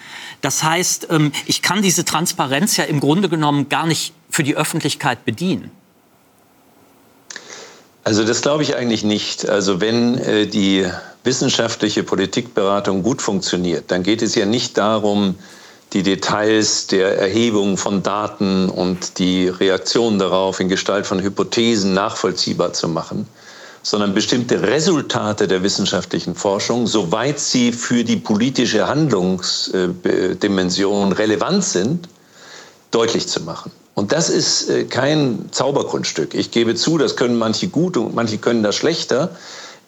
[0.42, 4.58] Das heißt, ähm, ich kann diese Transparenz ja im Grunde genommen gar nicht für die
[4.58, 5.72] Öffentlichkeit bedienen.
[8.04, 9.48] Also das glaube ich eigentlich nicht.
[9.48, 10.86] Also wenn äh, die
[11.24, 15.36] wissenschaftliche Politikberatung gut funktioniert, dann geht es ja nicht darum,
[15.94, 22.74] die Details der Erhebung von Daten und die Reaktion darauf in Gestalt von Hypothesen nachvollziehbar
[22.74, 23.26] zu machen,
[23.84, 32.10] sondern bestimmte Resultate der wissenschaftlichen Forschung, soweit sie für die politische Handlungsdimension relevant sind,
[32.94, 33.72] deutlich zu machen.
[33.96, 36.34] Und das ist äh, kein Zauberkunststück.
[36.34, 39.36] Ich gebe zu, das können manche gut und manche können das schlechter.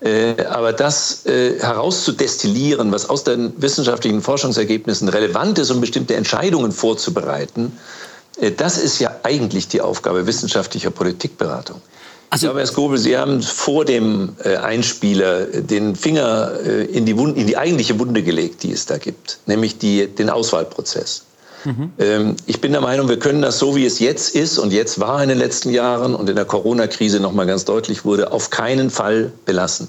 [0.02, 6.72] Äh, aber das äh, herauszudestillieren, was aus den wissenschaftlichen Forschungsergebnissen relevant ist, um bestimmte Entscheidungen
[6.72, 7.78] vorzubereiten,
[8.58, 11.82] das ist ja eigentlich die Aufgabe wissenschaftlicher Politikberatung.
[12.32, 17.40] Also, ich glaube, Herr Skobel, Sie haben vor dem Einspieler den Finger in die, Wunde,
[17.40, 21.24] in die eigentliche Wunde gelegt, die es da gibt, nämlich die, den Auswahlprozess.
[21.66, 22.36] Mhm.
[22.46, 25.22] ich bin der Meinung, wir können das so, wie es jetzt ist und jetzt war
[25.24, 28.90] in den letzten Jahren und in der Corona-Krise noch mal ganz deutlich wurde, auf keinen
[28.92, 29.88] Fall belassen.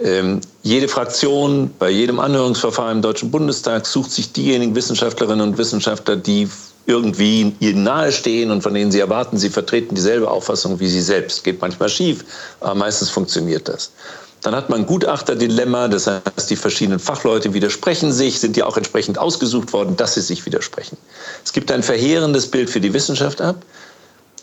[0.00, 6.16] Ähm, jede Fraktion bei jedem Anhörungsverfahren im Deutschen Bundestag sucht sich diejenigen Wissenschaftlerinnen und Wissenschaftler,
[6.16, 6.48] die
[6.86, 11.44] irgendwie ihnen nahestehen und von denen sie erwarten, sie vertreten dieselbe Auffassung wie sie selbst.
[11.44, 12.24] Geht manchmal schief,
[12.60, 13.90] aber meistens funktioniert das.
[14.42, 18.76] Dann hat man ein Gutachterdilemma, das heißt, die verschiedenen Fachleute widersprechen sich, sind ja auch
[18.76, 20.96] entsprechend ausgesucht worden, dass sie sich widersprechen.
[21.44, 23.64] Es gibt ein verheerendes Bild für die Wissenschaft ab.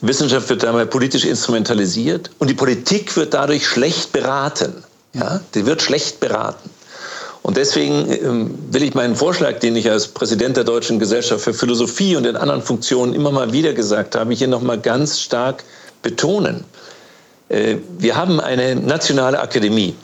[0.02, 4.84] Wissenschaft wird dabei politisch instrumentalisiert und die Politik wird dadurch schlecht beraten.
[5.14, 6.70] Ja, die wird schlecht beraten.
[7.42, 11.54] Und deswegen ähm, will ich meinen Vorschlag, den ich als Präsident der Deutschen Gesellschaft für
[11.54, 15.64] Philosophie und in anderen Funktionen immer mal wieder gesagt habe, hier noch mal ganz stark
[16.02, 16.66] betonen.
[17.50, 19.96] Äh, wir haben eine nationale Akademie.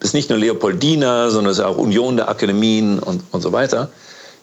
[0.00, 3.52] Das ist nicht nur Leopoldina, sondern es ist auch Union der Akademien und, und so
[3.52, 3.90] weiter.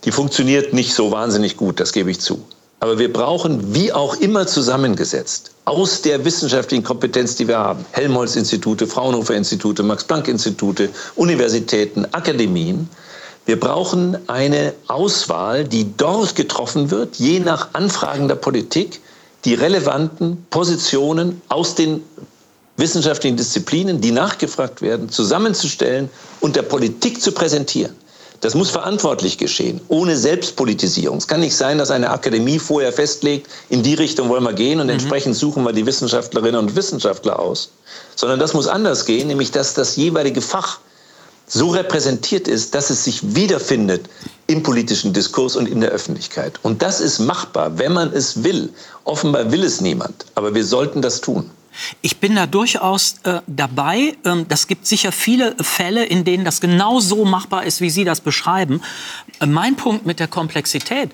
[0.04, 2.44] Die funktioniert nicht so wahnsinnig gut, das gebe ich zu.
[2.82, 8.86] Aber wir brauchen, wie auch immer zusammengesetzt, aus der wissenschaftlichen Kompetenz, die wir haben, Helmholtz-Institute,
[8.86, 12.90] Fraunhofer-Institute, Max-Planck-Institute, Universitäten, Akademien,
[13.46, 19.02] wir brauchen eine Auswahl, die dort getroffen wird, je nach Anfragen der Politik,
[19.46, 22.02] die relevanten Positionen aus den
[22.78, 26.10] wissenschaftlichen Disziplinen, die nachgefragt werden, zusammenzustellen
[26.42, 27.96] und der Politik zu präsentieren.
[28.42, 31.18] Das muss verantwortlich geschehen, ohne Selbstpolitisierung.
[31.18, 34.80] Es kann nicht sein, dass eine Akademie vorher festlegt, in die Richtung wollen wir gehen
[34.80, 34.94] und mhm.
[34.94, 37.72] entsprechend suchen wir die Wissenschaftlerinnen und Wissenschaftler aus,
[38.16, 40.80] sondern das muss anders gehen, nämlich dass das jeweilige Fach
[41.48, 44.10] so repräsentiert ist, dass es sich wiederfindet
[44.48, 46.60] im politischen Diskurs und in der Öffentlichkeit.
[46.64, 48.70] Und das ist machbar, wenn man es will.
[49.04, 51.50] Offenbar will es niemand, aber wir sollten das tun.
[52.02, 54.16] Ich bin da durchaus äh, dabei.
[54.26, 58.04] Ähm, das gibt sicher viele Fälle, in denen das genau so machbar ist, wie Sie
[58.04, 58.82] das beschreiben.
[59.40, 61.12] Äh, mein Punkt mit der Komplexität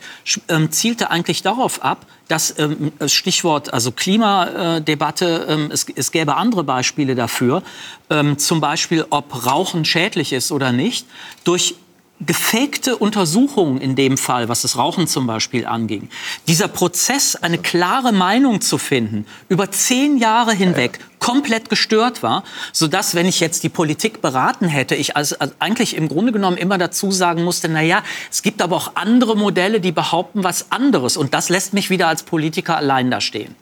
[0.47, 6.63] äh, zielte eigentlich darauf ab, dass ähm, Stichwort also Klimadebatte, ähm, es, es, gäbe andere
[6.63, 7.61] Beispiele dafür,
[8.09, 11.05] ähm, zum Beispiel ob Rauchen schädlich ist oder nicht,
[11.43, 11.75] durch
[12.25, 16.09] gefakte Untersuchungen in dem Fall, was das Rauchen zum Beispiel anging.
[16.47, 23.15] Dieser Prozess, eine klare Meinung zu finden, über zehn Jahre hinweg komplett gestört war, sodass,
[23.15, 26.77] wenn ich jetzt die Politik beraten hätte, ich also, also eigentlich im Grunde genommen immer
[26.77, 31.17] dazu sagen musste, na ja, es gibt aber auch andere Modelle, die behaupten was anderes.
[31.17, 33.55] Und das lässt mich wieder als Politiker allein da stehen.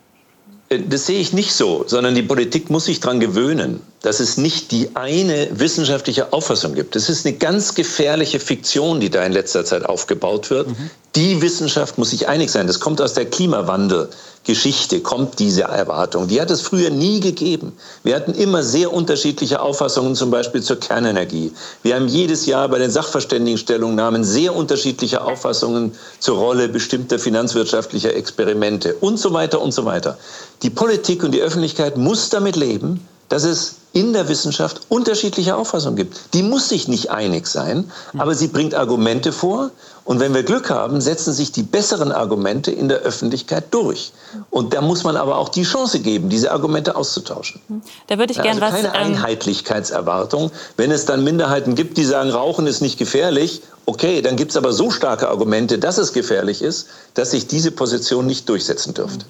[0.70, 4.38] Äh, das sehe ich nicht so, sondern die Politik muss sich daran gewöhnen, dass es
[4.38, 6.96] nicht die eine wissenschaftliche Auffassung gibt.
[6.96, 10.70] Es ist eine ganz gefährliche Fiktion, die da in letzter Zeit aufgebaut wird.
[10.70, 10.90] Mhm.
[11.15, 12.67] Die Wissenschaft muss sich einig sein.
[12.67, 16.28] Das kommt aus der Klimawandelgeschichte, kommt diese Erwartung.
[16.28, 17.74] Die hat es früher nie gegeben.
[18.04, 21.52] Wir hatten immer sehr unterschiedliche Auffassungen, zum Beispiel zur Kernenergie.
[21.82, 28.93] Wir haben jedes Jahr bei den Sachverständigenstellungnahmen sehr unterschiedliche Auffassungen zur Rolle bestimmter finanzwirtschaftlicher Experimente
[29.02, 30.15] und so weiter und so weiter.
[30.62, 35.96] Die Politik und die Öffentlichkeit muss damit leben, dass es in der Wissenschaft unterschiedliche Auffassungen
[35.96, 36.34] gibt.
[36.34, 39.72] Die muss sich nicht einig sein, aber sie bringt Argumente vor.
[40.06, 44.12] Und wenn wir Glück haben, setzen sich die besseren Argumente in der Öffentlichkeit durch.
[44.50, 47.62] Und da muss man aber auch die Chance geben, diese Argumente auszutauschen.
[48.08, 48.92] Da würde ich gerne also was.
[48.92, 50.52] Keine ähm, Einheitlichkeitserwartung.
[50.78, 54.58] Wenn es dann Minderheiten gibt, die sagen, Rauchen ist nicht gefährlich, okay, dann gibt es
[54.58, 59.26] aber so starke Argumente, dass es gefährlich ist, dass sich diese Position nicht durchsetzen dürfte.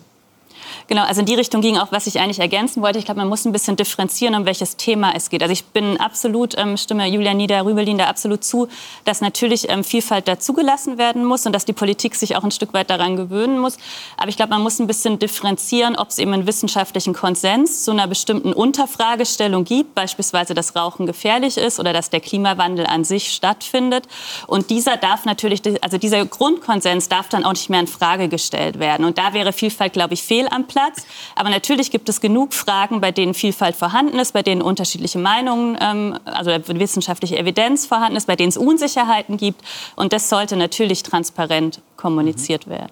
[0.89, 2.97] Genau, also in die Richtung ging auch, was ich eigentlich ergänzen wollte.
[2.97, 5.43] Ich glaube, man muss ein bisschen differenzieren, um welches Thema es geht.
[5.43, 8.67] Also ich bin absolut, ähm, stimme Julia Nieder-Rübelin da absolut zu,
[9.05, 12.73] dass natürlich ähm, Vielfalt dazugelassen werden muss und dass die Politik sich auch ein Stück
[12.73, 13.77] weit daran gewöhnen muss.
[14.17, 17.91] Aber ich glaube, man muss ein bisschen differenzieren, ob es eben einen wissenschaftlichen Konsens zu
[17.91, 23.31] einer bestimmten Unterfragestellung gibt, beispielsweise, dass Rauchen gefährlich ist oder dass der Klimawandel an sich
[23.31, 24.07] stattfindet.
[24.47, 28.79] Und dieser darf natürlich, also dieser Grundkonsens darf dann auch nicht mehr in Frage gestellt
[28.79, 29.05] werden.
[29.05, 30.78] Und da wäre Vielfalt, glaube ich, fehl am Platz.
[30.79, 31.05] Platz.
[31.35, 35.77] Aber natürlich gibt es genug Fragen, bei denen Vielfalt vorhanden ist, bei denen unterschiedliche Meinungen,
[35.79, 39.61] ähm, also wissenschaftliche Evidenz vorhanden ist, bei denen es Unsicherheiten gibt.
[39.95, 42.71] Und das sollte natürlich transparent kommuniziert mhm.
[42.71, 42.91] werden.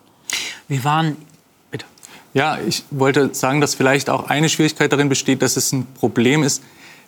[0.67, 1.17] Wir waren
[2.33, 6.43] ja, ich wollte sagen, dass vielleicht auch eine Schwierigkeit darin besteht, dass es ein Problem
[6.43, 6.61] ist,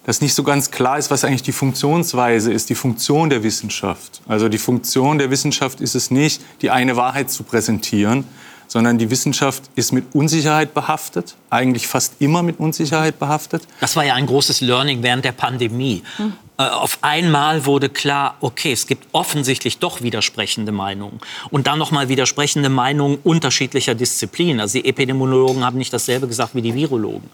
[0.04, 4.22] dass nicht so ganz klar ist, was eigentlich die Funktionsweise ist, die Funktion der Wissenschaft.
[4.28, 8.24] Also die Funktion der Wissenschaft ist es nicht, die eine Wahrheit zu präsentieren,
[8.70, 13.64] sondern die Wissenschaft ist mit Unsicherheit behaftet, eigentlich fast immer mit Unsicherheit behaftet.
[13.82, 16.04] Das war ja ein großes Learning während der Pandemie.
[16.16, 16.34] Hm.
[16.56, 21.20] Auf einmal wurde klar, okay, es gibt offensichtlich doch widersprechende Meinungen.
[21.50, 24.60] Und dann nochmal widersprechende Meinungen unterschiedlicher Disziplinen.
[24.60, 27.30] Also die Epidemiologen haben nicht dasselbe gesagt wie die Virologen.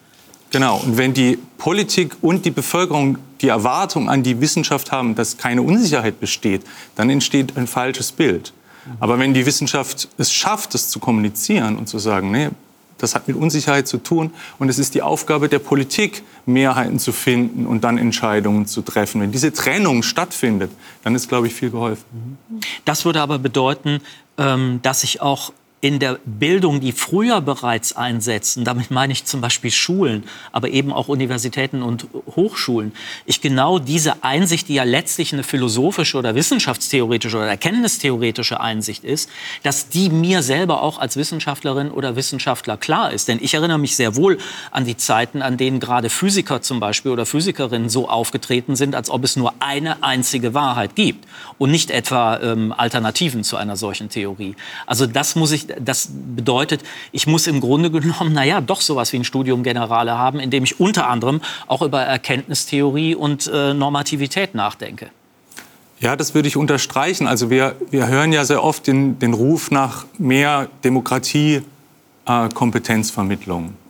[0.52, 0.78] Genau.
[0.78, 5.62] Und wenn die Politik und die Bevölkerung die Erwartung an die Wissenschaft haben, dass keine
[5.62, 6.62] Unsicherheit besteht,
[6.96, 8.54] dann entsteht ein falsches Bild.
[9.00, 12.50] Aber wenn die Wissenschaft es schafft, das zu kommunizieren und zu sagen, nee,
[12.98, 17.12] das hat mit Unsicherheit zu tun und es ist die Aufgabe der Politik, Mehrheiten zu
[17.12, 19.22] finden und dann Entscheidungen zu treffen.
[19.22, 20.72] Wenn diese Trennung stattfindet,
[21.04, 22.38] dann ist, glaube ich, viel geholfen.
[22.86, 24.00] Das würde aber bedeuten,
[24.38, 25.52] ähm, dass sich auch
[25.86, 30.92] in der Bildung, die früher bereits einsetzen, damit meine ich zum Beispiel Schulen, aber eben
[30.92, 32.92] auch Universitäten und Hochschulen,
[33.28, 39.30] ich genau diese Einsicht, die ja letztlich eine philosophische oder wissenschaftstheoretische oder erkenntnistheoretische Einsicht ist,
[39.62, 43.28] dass die mir selber auch als Wissenschaftlerin oder Wissenschaftler klar ist.
[43.28, 44.40] Denn ich erinnere mich sehr wohl
[44.72, 49.12] an die Zeiten, an denen gerade Physiker zum Beispiel oder Physikerinnen so aufgetreten sind, als
[49.12, 51.28] ob es nur eine einzige Wahrheit gibt
[51.60, 54.56] und nicht etwa ähm, Alternativen zu einer solchen Theorie.
[54.88, 59.18] Also das muss ich das bedeutet, ich muss im Grunde genommen, naja, doch sowas wie
[59.18, 64.56] ein Studium Generale haben, in dem ich unter anderem auch über Erkenntnistheorie und äh, Normativität
[64.56, 65.10] nachdenke.
[66.00, 67.26] Ja, das würde ich unterstreichen.
[67.28, 71.62] Also wir, wir hören ja sehr oft den, den Ruf nach mehr Demokratie,
[72.28, 72.50] äh.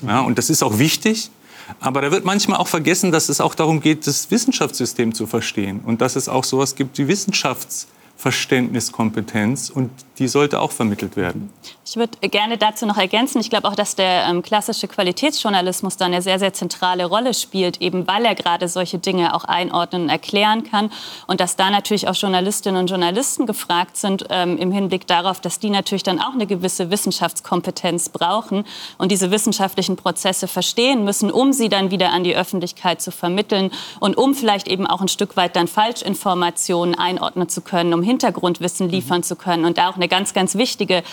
[0.06, 1.32] Ja, und das ist auch wichtig.
[1.80, 5.82] Aber da wird manchmal auch vergessen, dass es auch darum geht, das Wissenschaftssystem zu verstehen
[5.84, 11.50] und dass es auch sowas gibt wie Wissenschafts Verständniskompetenz und die sollte auch vermittelt werden.
[11.88, 16.06] Ich würde gerne dazu noch ergänzen, ich glaube auch, dass der ähm, klassische Qualitätsjournalismus da
[16.06, 20.10] eine sehr, sehr zentrale Rolle spielt, eben weil er gerade solche Dinge auch einordnen und
[20.10, 20.92] erklären kann.
[21.28, 25.60] Und dass da natürlich auch Journalistinnen und Journalisten gefragt sind ähm, im Hinblick darauf, dass
[25.60, 28.66] die natürlich dann auch eine gewisse Wissenschaftskompetenz brauchen
[28.98, 33.70] und diese wissenschaftlichen Prozesse verstehen müssen, um sie dann wieder an die Öffentlichkeit zu vermitteln
[34.00, 38.90] und um vielleicht eben auch ein Stück weit dann Falschinformationen einordnen zu können, um Hintergrundwissen
[38.90, 41.04] liefern zu können und da auch eine ganz, ganz wichtige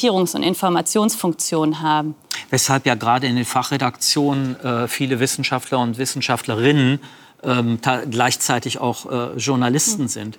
[0.00, 2.14] Orientierungs- und Informationsfunktion haben.
[2.50, 7.00] Weshalb ja gerade in den Fachredaktionen äh, viele Wissenschaftler und Wissenschaftlerinnen
[7.42, 7.78] ähm,
[8.10, 10.08] gleichzeitig auch äh, Journalisten mhm.
[10.08, 10.38] sind.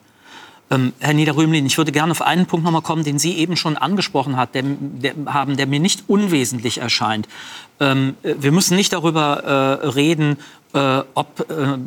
[0.69, 3.58] Ähm, Herr Niederrömlin, ich würde gerne auf einen Punkt noch mal kommen, den Sie eben
[3.58, 7.28] schon angesprochen hat, der, der, haben, der mir nicht unwesentlich erscheint.
[7.80, 10.38] Ähm, wir müssen nicht darüber äh, reden,
[10.73, 11.77] äh, ob äh,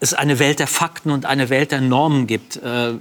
[0.00, 2.56] es eine Welt der Fakten und eine Welt der Normen gibt.
[2.56, 2.94] Äh,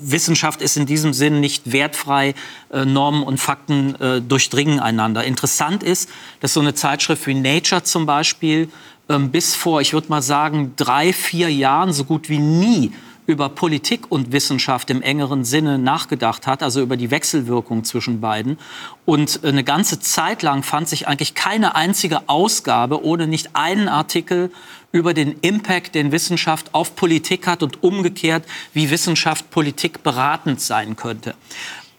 [0.00, 2.34] Wissenschaft ist in diesem Sinn nicht wertfrei.
[2.70, 5.24] Äh, Normen und Fakten äh, durchdringen einander.
[5.24, 6.10] Interessant ist,
[6.40, 8.68] dass so eine Zeitschrift wie Nature zum Beispiel
[9.08, 12.92] ähm, bis vor, ich würde mal sagen, drei, vier Jahren so gut wie nie
[13.28, 18.58] über Politik und Wissenschaft im engeren Sinne nachgedacht hat, also über die Wechselwirkung zwischen beiden.
[19.04, 24.50] Und eine ganze Zeit lang fand sich eigentlich keine einzige Ausgabe ohne nicht einen Artikel
[24.92, 30.96] über den Impact, den Wissenschaft auf Politik hat und umgekehrt, wie Wissenschaft Politik beratend sein
[30.96, 31.34] könnte.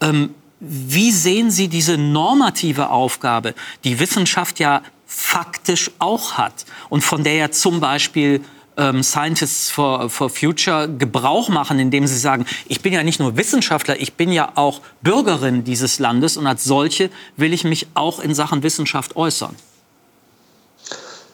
[0.00, 7.22] Ähm, wie sehen Sie diese normative Aufgabe, die Wissenschaft ja faktisch auch hat und von
[7.22, 8.44] der ja zum Beispiel
[8.76, 13.36] ähm, Scientists for, for Future Gebrauch machen, indem sie sagen, ich bin ja nicht nur
[13.36, 18.20] Wissenschaftler, ich bin ja auch Bürgerin dieses Landes und als solche will ich mich auch
[18.20, 19.54] in Sachen Wissenschaft äußern.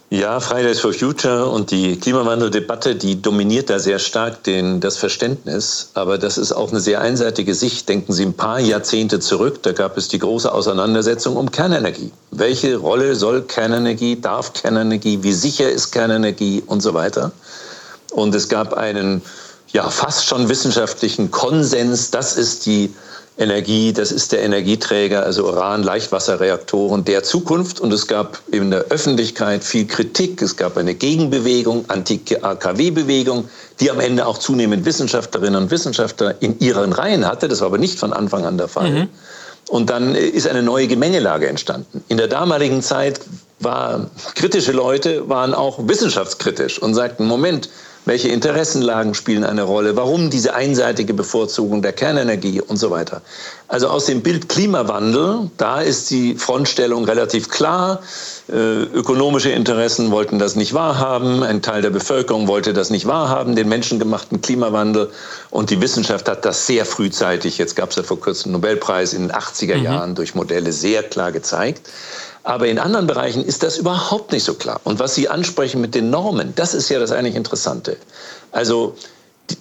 [0.09, 5.91] Ja, Fridays for Future und die Klimawandeldebatte, die dominiert da sehr stark den, das Verständnis.
[5.95, 7.89] Aber das ist auch eine sehr einseitige Sicht.
[7.89, 12.13] Denken Sie ein paar Jahrzehnte zurück, da gab es die große Auseinandersetzung um Kernenergie.
[12.31, 17.33] Welche Rolle soll Kernenergie, darf Kernenergie, wie sicher ist Kernenergie und so weiter.
[18.13, 19.23] Und es gab einen
[19.69, 22.95] ja, fast schon wissenschaftlichen Konsens, das ist die
[23.39, 27.81] Energie, das ist der Energieträger, also Uran, Leichtwasserreaktoren der Zukunft.
[27.81, 30.41] Und es gab in der Öffentlichkeit viel Kritik.
[30.41, 33.49] Es gab eine Gegenbewegung, Anti-AKW-Bewegung,
[33.81, 37.49] die am Ende auch zunehmend Wissenschaftlerinnen und Wissenschaftler in ihren Reihen hatte.
[37.49, 38.91] Das war aber nicht von Anfang an der Fall.
[38.91, 39.09] Mhm.
[39.69, 42.03] Und dann ist eine neue Gemengelage entstanden.
[42.09, 43.21] In der damaligen Zeit
[43.59, 47.69] war kritische Leute waren auch wissenschaftskritisch und sagten, Moment,
[48.07, 53.21] welche Interessenlagen spielen eine Rolle, warum diese einseitige Bevorzugung der Kernenergie und so weiter.
[53.69, 58.01] Also aus dem Bild Klimawandel, da ist die Frontstellung relativ klar.
[58.49, 63.57] Äh, ökonomische Interessen wollten das nicht wahrhaben, ein Teil der Bevölkerung wollte das nicht wahrhaben,
[63.57, 65.11] den menschengemachten Klimawandel.
[65.51, 69.15] Und die Wissenschaft hat das sehr frühzeitig, jetzt gab es ja vor kurzem einen Nobelpreis
[69.15, 69.85] in den 80er mhm.
[69.85, 71.91] Jahren, durch Modelle sehr klar gezeigt.
[72.47, 74.81] Aber in anderen Bereichen ist das überhaupt nicht so klar.
[74.85, 77.97] Und was Sie ansprechen mit den Normen, das ist ja das eigentlich Interessante.
[78.53, 78.95] Also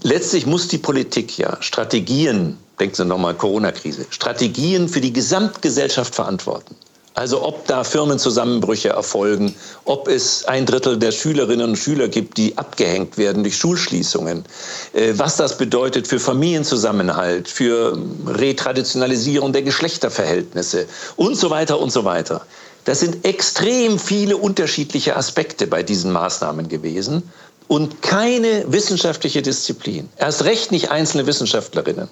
[0.03, 6.75] letztlich muss die Politik ja Strategien, denken Sie nochmal Corona-Krise, Strategien für die Gesamtgesellschaft verantworten.
[7.15, 9.55] Also ob da Firmenzusammenbrüche erfolgen,
[9.85, 14.43] ob es ein Drittel der Schülerinnen und Schüler gibt, die abgehängt werden durch Schulschließungen,
[14.93, 22.05] äh, was das bedeutet für Familienzusammenhalt, für Retraditionalisierung der Geschlechterverhältnisse und so weiter und so
[22.05, 22.45] weiter.
[22.85, 27.23] Das sind extrem viele unterschiedliche Aspekte bei diesen Maßnahmen gewesen
[27.67, 32.07] und keine wissenschaftliche Disziplin, erst recht nicht einzelne Wissenschaftlerinnen,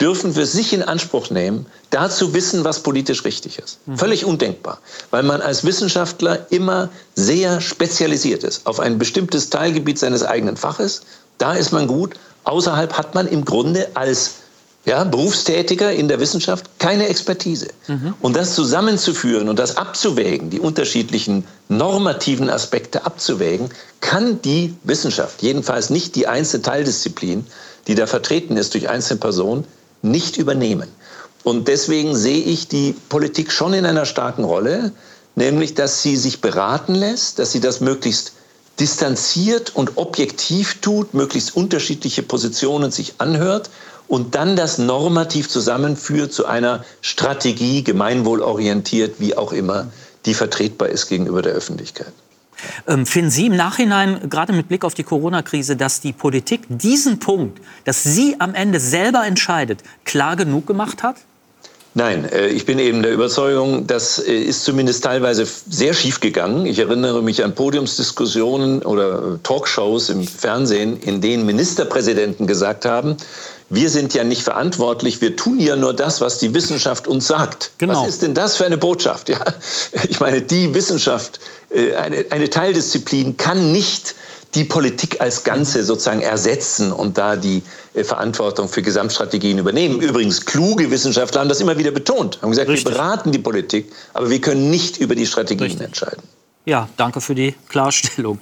[0.00, 3.78] dürfen für sich in Anspruch nehmen, dazu wissen, was politisch richtig ist.
[3.86, 3.96] Mhm.
[3.98, 4.78] Völlig undenkbar,
[5.10, 11.02] weil man als Wissenschaftler immer sehr spezialisiert ist auf ein bestimmtes Teilgebiet seines eigenen Faches.
[11.38, 12.14] Da ist man gut.
[12.44, 14.32] Außerhalb hat man im Grunde als
[14.84, 17.68] ja, Berufstätiger in der Wissenschaft keine Expertise.
[17.86, 18.14] Mhm.
[18.20, 23.70] Und das zusammenzuführen und das abzuwägen, die unterschiedlichen normativen Aspekte abzuwägen,
[24.00, 27.46] kann die Wissenschaft, jedenfalls nicht die einzelne Teildisziplin,
[27.86, 29.64] die da vertreten ist durch einzelne Personen,
[30.02, 30.88] nicht übernehmen.
[31.44, 34.92] Und deswegen sehe ich die Politik schon in einer starken Rolle,
[35.36, 38.32] nämlich dass sie sich beraten lässt, dass sie das möglichst
[38.80, 43.70] distanziert und objektiv tut, möglichst unterschiedliche Positionen sich anhört
[44.12, 49.86] und dann das normativ zusammenführt zu einer Strategie, gemeinwohlorientiert, wie auch immer,
[50.26, 52.12] die vertretbar ist gegenüber der Öffentlichkeit.
[52.86, 57.20] Ähm, finden Sie im Nachhinein, gerade mit Blick auf die Corona-Krise, dass die Politik diesen
[57.20, 61.16] Punkt, dass sie am Ende selber entscheidet, klar genug gemacht hat?
[61.94, 66.64] Nein, äh, ich bin eben der Überzeugung, das äh, ist zumindest teilweise sehr schief gegangen.
[66.64, 73.18] Ich erinnere mich an Podiumsdiskussionen oder Talkshows im Fernsehen, in denen Ministerpräsidenten gesagt haben,
[73.72, 77.72] wir sind ja nicht verantwortlich, wir tun ja nur das, was die Wissenschaft uns sagt.
[77.78, 78.02] Genau.
[78.02, 79.30] Was ist denn das für eine Botschaft?
[79.30, 79.42] Ja,
[80.08, 84.14] ich meine, die Wissenschaft, äh, eine, eine Teildisziplin kann nicht
[84.54, 87.62] die Politik als Ganze sozusagen ersetzen und da die
[87.94, 90.02] äh, Verantwortung für Gesamtstrategien übernehmen.
[90.02, 92.92] Übrigens, kluge Wissenschaftler haben das immer wieder betont, haben gesagt, Richtig.
[92.92, 95.86] wir beraten die Politik, aber wir können nicht über die Strategien Richtig.
[95.86, 96.22] entscheiden.
[96.66, 98.38] Ja, danke für die Klarstellung.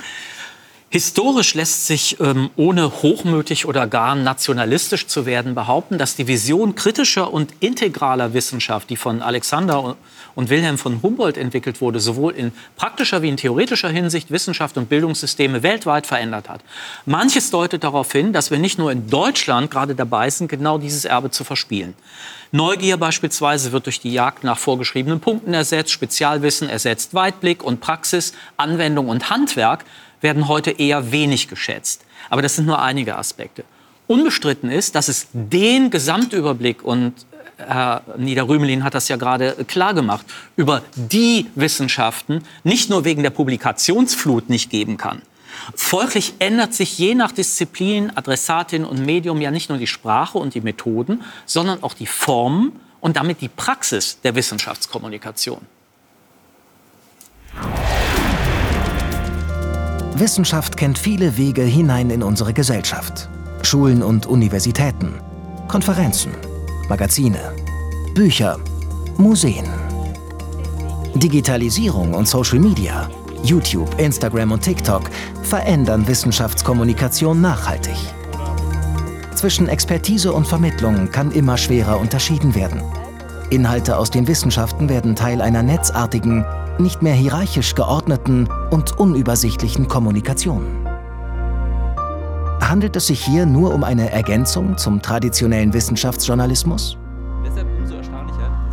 [0.93, 6.74] Historisch lässt sich, ähm, ohne hochmütig oder gar nationalistisch zu werden, behaupten, dass die Vision
[6.74, 9.97] kritischer und integraler Wissenschaft, die von Alexander
[10.34, 14.88] und Wilhelm von Humboldt entwickelt wurde, sowohl in praktischer wie in theoretischer Hinsicht Wissenschaft und
[14.88, 16.61] Bildungssysteme weltweit verändert hat.
[17.07, 21.05] Manches deutet darauf hin, dass wir nicht nur in Deutschland gerade dabei sind, genau dieses
[21.05, 21.95] Erbe zu verspielen.
[22.51, 28.32] Neugier beispielsweise wird durch die Jagd nach vorgeschriebenen Punkten ersetzt, Spezialwissen ersetzt Weitblick und Praxis,
[28.57, 29.84] Anwendung und Handwerk
[30.20, 32.04] werden heute eher wenig geschätzt.
[32.28, 33.64] Aber das sind nur einige Aspekte.
[34.06, 37.14] Unbestritten ist, dass es den Gesamtüberblick und
[37.58, 43.22] äh, Herr Niederrümelin hat das ja gerade klar gemacht, über die Wissenschaften nicht nur wegen
[43.22, 45.22] der Publikationsflut nicht geben kann.
[45.74, 50.54] Folglich ändert sich je nach Disziplin, Adressatin und Medium ja nicht nur die Sprache und
[50.54, 55.60] die Methoden, sondern auch die Formen und damit die Praxis der Wissenschaftskommunikation.
[60.20, 63.30] Wissenschaft kennt viele Wege hinein in unsere Gesellschaft.
[63.62, 65.14] Schulen und Universitäten,
[65.66, 66.32] Konferenzen,
[66.90, 67.38] Magazine,
[68.14, 68.58] Bücher,
[69.16, 69.64] Museen.
[71.14, 73.08] Digitalisierung und Social Media,
[73.42, 75.08] YouTube, Instagram und TikTok
[75.42, 77.96] verändern Wissenschaftskommunikation nachhaltig.
[79.34, 82.82] Zwischen Expertise und Vermittlung kann immer schwerer unterschieden werden.
[83.48, 86.44] Inhalte aus den Wissenschaften werden Teil einer netzartigen,
[86.80, 90.64] nicht mehr hierarchisch geordneten und unübersichtlichen Kommunikation.
[92.60, 96.96] Handelt es sich hier nur um eine Ergänzung zum traditionellen Wissenschaftsjournalismus?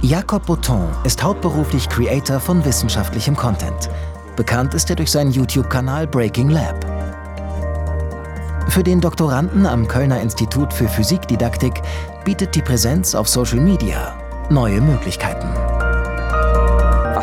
[0.01, 3.89] Jakob Bouton ist hauptberuflich Creator von wissenschaftlichem Content.
[4.35, 6.85] Bekannt ist er durch seinen YouTube-Kanal Breaking Lab.
[8.69, 11.81] Für den Doktoranden am Kölner Institut für Physikdidaktik
[12.23, 14.13] bietet die Präsenz auf Social Media
[14.49, 15.47] neue Möglichkeiten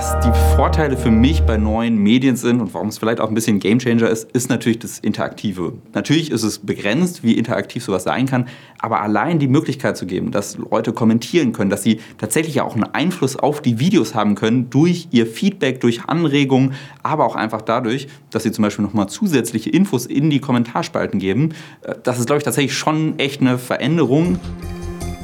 [0.04, 3.34] Was die Vorteile für mich bei neuen Medien sind und warum es vielleicht auch ein
[3.34, 5.72] bisschen Gamechanger ist, ist natürlich das Interaktive.
[5.94, 8.46] Natürlich ist es begrenzt, wie interaktiv sowas sein kann,
[8.78, 12.84] aber allein die Möglichkeit zu geben, dass Leute kommentieren können, dass sie tatsächlich auch einen
[12.84, 18.08] Einfluss auf die Videos haben können durch ihr Feedback, durch Anregungen, aber auch einfach dadurch,
[18.30, 21.54] dass sie zum Beispiel nochmal zusätzliche Infos in die Kommentarspalten geben.
[21.80, 24.38] Äh, das ist, glaube ich, tatsächlich schon echt eine Veränderung.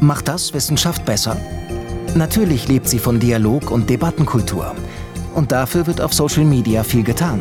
[0.01, 1.37] Macht das Wissenschaft besser?
[2.15, 4.75] Natürlich lebt sie von Dialog und Debattenkultur.
[5.35, 7.41] Und dafür wird auf Social Media viel getan.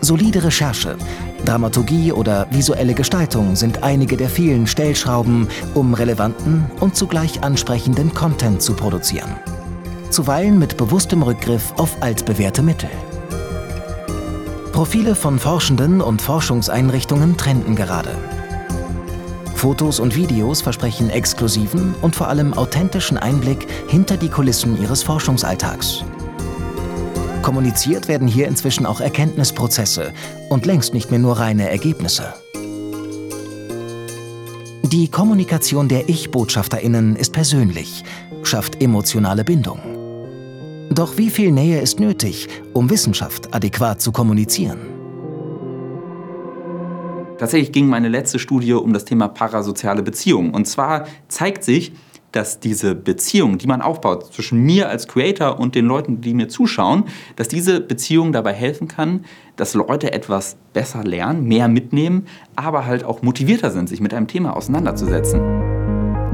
[0.00, 0.96] Solide Recherche,
[1.44, 8.62] Dramaturgie oder visuelle Gestaltung sind einige der vielen Stellschrauben, um relevanten und zugleich ansprechenden Content
[8.62, 9.30] zu produzieren.
[10.10, 12.90] Zuweilen mit bewusstem Rückgriff auf altbewährte Mittel.
[14.72, 18.10] Profile von Forschenden und Forschungseinrichtungen trenden gerade.
[19.60, 26.02] Fotos und Videos versprechen exklusiven und vor allem authentischen Einblick hinter die Kulissen ihres Forschungsalltags.
[27.42, 30.14] Kommuniziert werden hier inzwischen auch Erkenntnisprozesse
[30.48, 32.32] und längst nicht mehr nur reine Ergebnisse.
[34.82, 38.02] Die Kommunikation der Ich-Botschafterinnen ist persönlich,
[38.42, 39.80] schafft emotionale Bindung.
[40.88, 44.89] Doch wie viel Nähe ist nötig, um Wissenschaft adäquat zu kommunizieren?
[47.40, 50.52] Tatsächlich ging meine letzte Studie um das Thema parasoziale Beziehungen.
[50.52, 51.92] Und zwar zeigt sich,
[52.32, 56.48] dass diese Beziehung, die man aufbaut zwischen mir als Creator und den Leuten, die mir
[56.48, 57.04] zuschauen,
[57.36, 59.24] dass diese Beziehung dabei helfen kann,
[59.56, 62.26] dass Leute etwas besser lernen, mehr mitnehmen,
[62.56, 65.40] aber halt auch motivierter sind, sich mit einem Thema auseinanderzusetzen.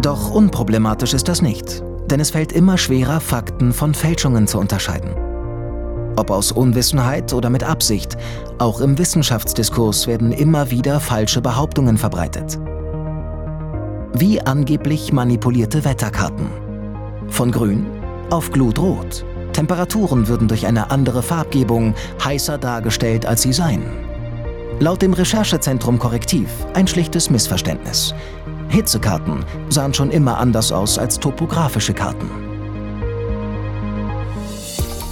[0.02, 5.35] Doch unproblematisch ist das nicht, denn es fällt immer schwerer, Fakten von Fälschungen zu unterscheiden.
[6.16, 8.16] Ob aus Unwissenheit oder mit Absicht,
[8.58, 12.58] auch im Wissenschaftsdiskurs werden immer wieder falsche Behauptungen verbreitet.
[14.14, 16.48] Wie angeblich manipulierte Wetterkarten.
[17.28, 17.86] Von grün
[18.30, 19.24] auf glutrot.
[19.52, 21.94] Temperaturen würden durch eine andere Farbgebung
[22.24, 23.84] heißer dargestellt, als sie seien.
[24.80, 28.14] Laut dem Recherchezentrum Korrektiv ein schlichtes Missverständnis.
[28.68, 32.45] Hitzekarten sahen schon immer anders aus als topografische Karten.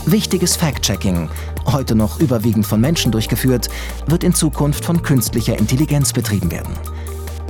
[0.07, 1.31] Wichtiges Fact-Checking,
[1.67, 3.71] heute noch überwiegend von Menschen durchgeführt,
[4.07, 6.75] wird in Zukunft von künstlicher Intelligenz betrieben werden.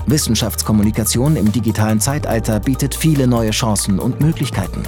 [0.07, 4.83] Wissenschaftskommunikation im digitalen Zeitalter bietet viele neue Chancen und Möglichkeiten.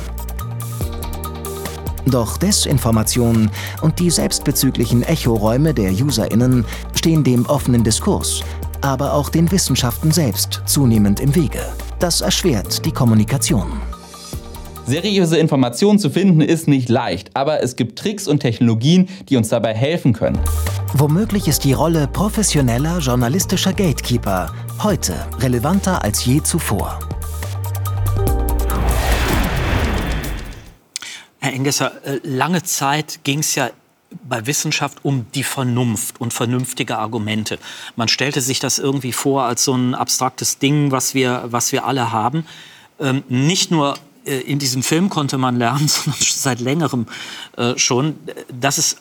[2.07, 3.51] Doch Desinformation
[3.81, 6.65] und die selbstbezüglichen Echoräume der UserInnen
[6.95, 8.43] stehen dem offenen Diskurs,
[8.81, 11.67] aber auch den Wissenschaften selbst zunehmend im Wege.
[11.99, 13.73] Das erschwert die Kommunikation.
[14.87, 19.49] Seriöse Informationen zu finden ist nicht leicht, aber es gibt Tricks und Technologien, die uns
[19.49, 20.39] dabei helfen können.
[20.95, 27.01] Womöglich ist die Rolle professioneller journalistischer Gatekeeper heute relevanter als je zuvor.
[31.41, 33.71] Herr Engesser, äh, lange Zeit ging es ja
[34.23, 37.59] bei Wissenschaft um die Vernunft und vernünftige Argumente.
[37.97, 41.85] Man stellte sich das irgendwie vor als so ein abstraktes Ding, was wir, was wir
[41.85, 42.47] alle haben.
[43.01, 47.07] Ähm, nicht nur in diesem Film konnte man lernen, sondern seit längerem
[47.57, 48.17] äh, schon,
[48.53, 48.97] dass es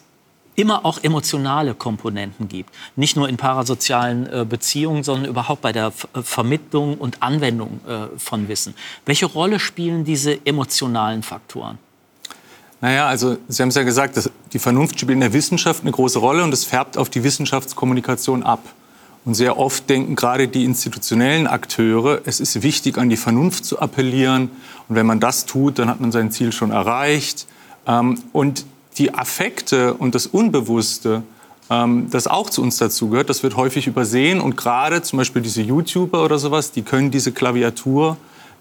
[0.56, 2.74] immer auch emotionale Komponenten gibt.
[2.96, 8.48] Nicht nur in parasozialen äh, Beziehungen, sondern überhaupt bei der Vermittlung und Anwendung äh, von
[8.48, 8.74] Wissen.
[9.06, 11.78] Welche Rolle spielen diese emotionalen Faktoren?
[12.82, 16.20] Naja, also Sie haben es ja gesagt, die Vernunft spielt in der Wissenschaft eine große
[16.20, 18.60] Rolle und es färbt auf die Wissenschaftskommunikation ab.
[19.26, 23.80] Und sehr oft denken gerade die institutionellen Akteure, es ist wichtig, an die Vernunft zu
[23.80, 24.52] appellieren.
[24.88, 27.48] Und wenn man das tut, dann hat man sein Ziel schon erreicht.
[27.88, 28.66] Ähm, und
[28.98, 31.24] die Affekte und das Unbewusste,
[31.72, 34.40] ähm, das auch zu uns dazugehört, das wird häufig übersehen.
[34.40, 38.18] Und gerade zum Beispiel diese YouTuber oder sowas, die können diese Klaviatur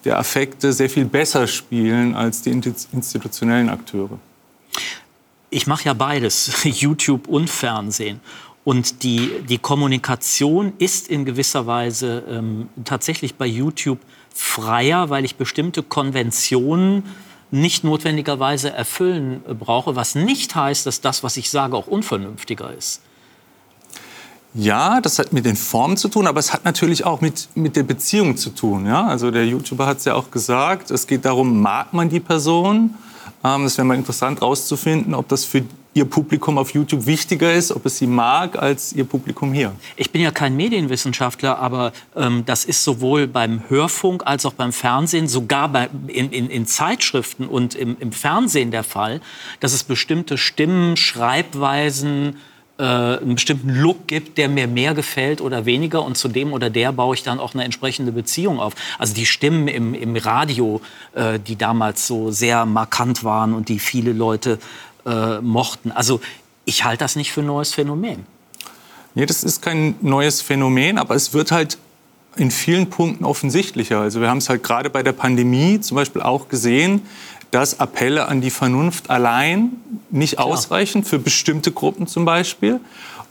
[0.07, 4.19] der Affekte sehr viel besser spielen als die institutionellen Akteure.
[5.51, 8.21] Ich mache ja beides, YouTube und Fernsehen.
[8.65, 13.99] Und die, die Kommunikation ist in gewisser Weise ähm, tatsächlich bei YouTube
[14.33, 17.05] freier, weil ich bestimmte Konventionen
[17.51, 22.73] nicht notwendigerweise erfüllen äh, brauche, was nicht heißt, dass das, was ich sage, auch unvernünftiger
[22.73, 23.01] ist.
[24.55, 27.75] Ja, das hat mit den Formen zu tun, aber es hat natürlich auch mit, mit
[27.75, 28.87] der Beziehung zu tun.
[28.87, 29.07] Ja?
[29.07, 32.95] Also der YouTuber hat es ja auch gesagt, es geht darum, mag man die Person?
[33.43, 35.65] Ähm, das wäre mal interessant herauszufinden, ob das für
[35.97, 39.73] Ihr Publikum auf YouTube wichtiger ist, ob es Sie mag, als Ihr Publikum hier?
[39.95, 44.73] Ich bin ja kein Medienwissenschaftler, aber ähm, das ist sowohl beim Hörfunk als auch beim
[44.73, 49.21] Fernsehen, sogar bei, in, in, in, Zeitschriften und im, im, Fernsehen der Fall,
[49.61, 52.39] dass es bestimmte Stimmen, Schreibweisen,
[52.77, 56.71] äh, einen bestimmten Look gibt, der mir mehr gefällt oder weniger und zu dem oder
[56.71, 58.75] der baue ich dann auch eine entsprechende Beziehung auf.
[58.99, 60.81] Also die Stimmen im, im Radio,
[61.15, 64.59] äh, die damals so sehr markant waren und die viele Leute
[65.07, 65.93] äh, mochten.
[65.93, 66.21] Also
[66.65, 68.27] ich halte das nicht für ein neues Phänomen.
[69.15, 71.79] Nee, das ist kein neues Phänomen, aber es wird halt
[72.37, 74.01] in vielen Punkten offensichtlicher.
[74.01, 77.03] Also wir haben es halt gerade bei der Pandemie zum Beispiel auch gesehen,
[77.53, 79.73] dass Appelle an die Vernunft allein
[80.11, 80.47] nicht Klar.
[80.49, 82.81] ausreichen, für bestimmte Gruppen zum Beispiel.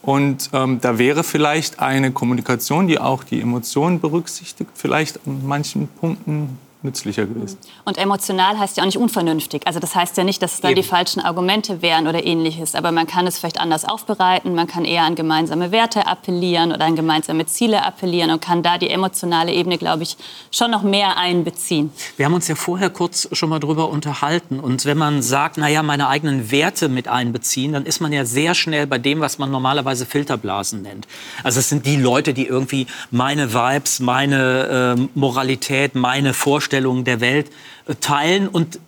[0.02, 5.88] Und ähm, da wäre vielleicht eine Kommunikation, die auch die Emotionen berücksichtigt, vielleicht an manchen
[5.88, 7.58] Punkten nützlicher gewesen.
[7.86, 9.66] Und emotional heißt ja auch nicht unvernünftig.
[9.66, 10.82] Also das heißt ja nicht, dass es da Eben.
[10.82, 12.76] die falschen Argumente wären oder ähnliches.
[12.76, 14.54] Aber man kann es vielleicht anders aufbereiten.
[14.56, 18.78] Man kann eher an gemeinsame Werte appellieren oder an gemeinsame Ziele appellieren und kann da
[18.78, 20.18] die emotionale Ebene, glaube ich,
[20.52, 21.92] schon noch mehr einbeziehen.
[22.18, 24.60] Wir haben uns ja vorher kurz schon mal drüber unterhalten.
[24.60, 28.54] Und wenn man sagt, naja, meine eigenen Werte mit einbeziehen, dann ist man ja sehr
[28.56, 31.08] schnell bei dem, was man normalerweise Filterblasen nennt.
[31.44, 37.04] Also es sind die Leute, die irgendwie meine Vibes, meine äh, Moralität, meine Vorstellungen Vorstellungen
[37.04, 37.52] der Welt
[37.88, 38.80] äh, teilen und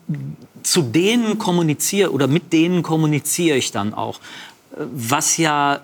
[0.63, 4.19] zu denen kommuniziere oder mit denen kommuniziere ich dann auch.
[4.71, 5.81] Äh, was ja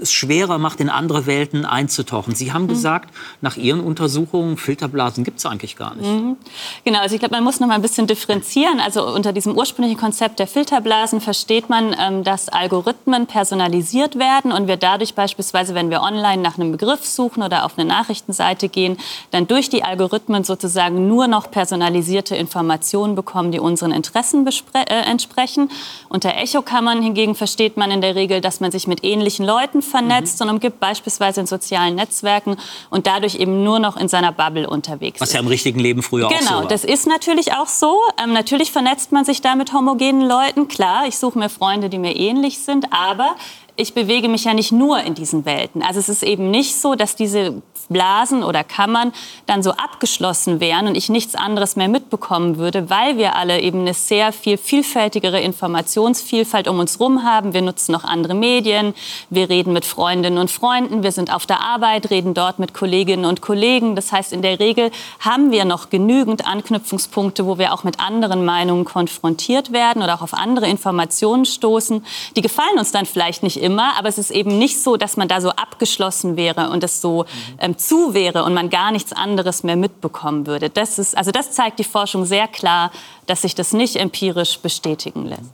[0.00, 2.34] es schwerer macht, in andere Welten einzutauchen.
[2.34, 2.68] Sie haben mhm.
[2.68, 6.08] gesagt, nach Ihren Untersuchungen, Filterblasen gibt es eigentlich gar nicht.
[6.08, 6.36] Mhm.
[6.84, 8.80] Genau, also ich glaube, man muss noch mal ein bisschen differenzieren.
[8.80, 14.68] Also unter diesem ursprünglichen Konzept der Filterblasen versteht man, ähm, dass Algorithmen personalisiert werden und
[14.68, 18.96] wir dadurch beispielsweise, wenn wir online nach einem Begriff suchen oder auf eine Nachrichtenseite gehen,
[19.30, 25.70] dann durch die Algorithmen sozusagen nur noch personalisierte Informationen bekommen, die unseren Interessen äh, entsprechen.
[26.08, 30.40] Unter Echokammern hingegen versteht man in der Regel, dass man sich mit ähnlichen Leuten vernetzt
[30.40, 30.48] mhm.
[30.48, 32.56] und umgibt, beispielsweise in sozialen Netzwerken
[32.90, 35.34] und dadurch eben nur noch in seiner Bubble unterwegs Was ist.
[35.34, 36.56] Ja im richtigen Leben früher genau, auch so war.
[36.58, 37.98] Genau, das ist natürlich auch so.
[38.22, 40.68] Ähm, natürlich vernetzt man sich da mit homogenen Leuten.
[40.68, 43.36] Klar, ich suche mir Freunde, die mir ähnlich sind, aber
[43.76, 45.82] ich bewege mich ja nicht nur in diesen Welten.
[45.82, 49.12] Also es ist eben nicht so, dass diese Blasen oder Kammern
[49.46, 53.80] dann so abgeschlossen wären und ich nichts anderes mehr mitbekommen würde, weil wir alle eben
[53.80, 57.52] eine sehr viel vielfältigere Informationsvielfalt um uns herum haben.
[57.52, 58.94] Wir nutzen noch andere Medien,
[59.30, 63.24] wir reden mit Freundinnen und Freunden, wir sind auf der Arbeit, reden dort mit Kolleginnen
[63.24, 63.94] und Kollegen.
[63.94, 68.44] Das heißt, in der Regel haben wir noch genügend Anknüpfungspunkte, wo wir auch mit anderen
[68.44, 72.04] Meinungen konfrontiert werden oder auch auf andere Informationen stoßen.
[72.36, 75.28] Die gefallen uns dann vielleicht nicht immer, aber es ist eben nicht so, dass man
[75.28, 77.26] da so abgeschlossen wäre und es so
[77.58, 80.70] ähm, zu wäre und man gar nichts anderes mehr mitbekommen würde.
[80.70, 82.92] Das, ist, also das zeigt die Forschung sehr klar,
[83.26, 85.50] dass sich das nicht empirisch bestätigen lässt.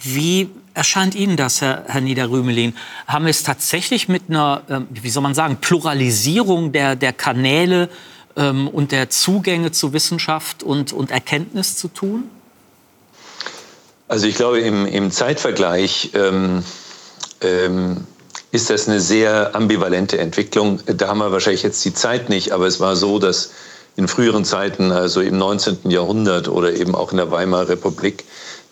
[0.00, 2.74] Wie erscheint Ihnen das, Herr, Herr Niederrümelin?
[3.06, 7.88] Haben wir es tatsächlich mit einer, ähm, wie soll man sagen, Pluralisierung der, der Kanäle
[8.36, 12.24] ähm, und der Zugänge zu Wissenschaft und, und Erkenntnis zu tun?
[14.12, 16.62] Also ich glaube, im, im Zeitvergleich ähm,
[17.40, 18.06] ähm,
[18.50, 20.80] ist das eine sehr ambivalente Entwicklung.
[20.84, 23.52] Da haben wir wahrscheinlich jetzt die Zeit nicht, aber es war so, dass
[23.96, 25.90] in früheren Zeiten, also im 19.
[25.90, 28.24] Jahrhundert oder eben auch in der Weimarer Republik,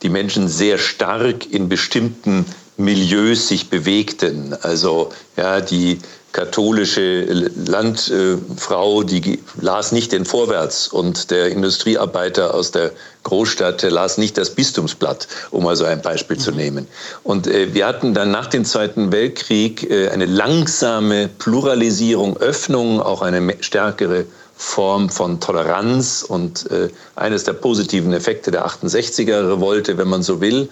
[0.03, 2.45] die Menschen sehr stark in bestimmten
[2.76, 4.55] Milieus sich bewegten.
[4.61, 6.01] Also ja, die
[6.32, 7.22] katholische
[7.66, 12.92] Landfrau, die las nicht den Vorwärts und der Industriearbeiter aus der
[13.24, 16.56] Großstadt las nicht das Bistumsblatt, um mal so ein Beispiel zu mhm.
[16.56, 16.88] nehmen.
[17.22, 23.22] Und äh, wir hatten dann nach dem Zweiten Weltkrieg äh, eine langsame Pluralisierung, Öffnung, auch
[23.22, 24.24] eine stärkere
[24.56, 30.68] Form von Toleranz und äh, eines der positiven Effekte der 68er-Revolte, wenn man so will.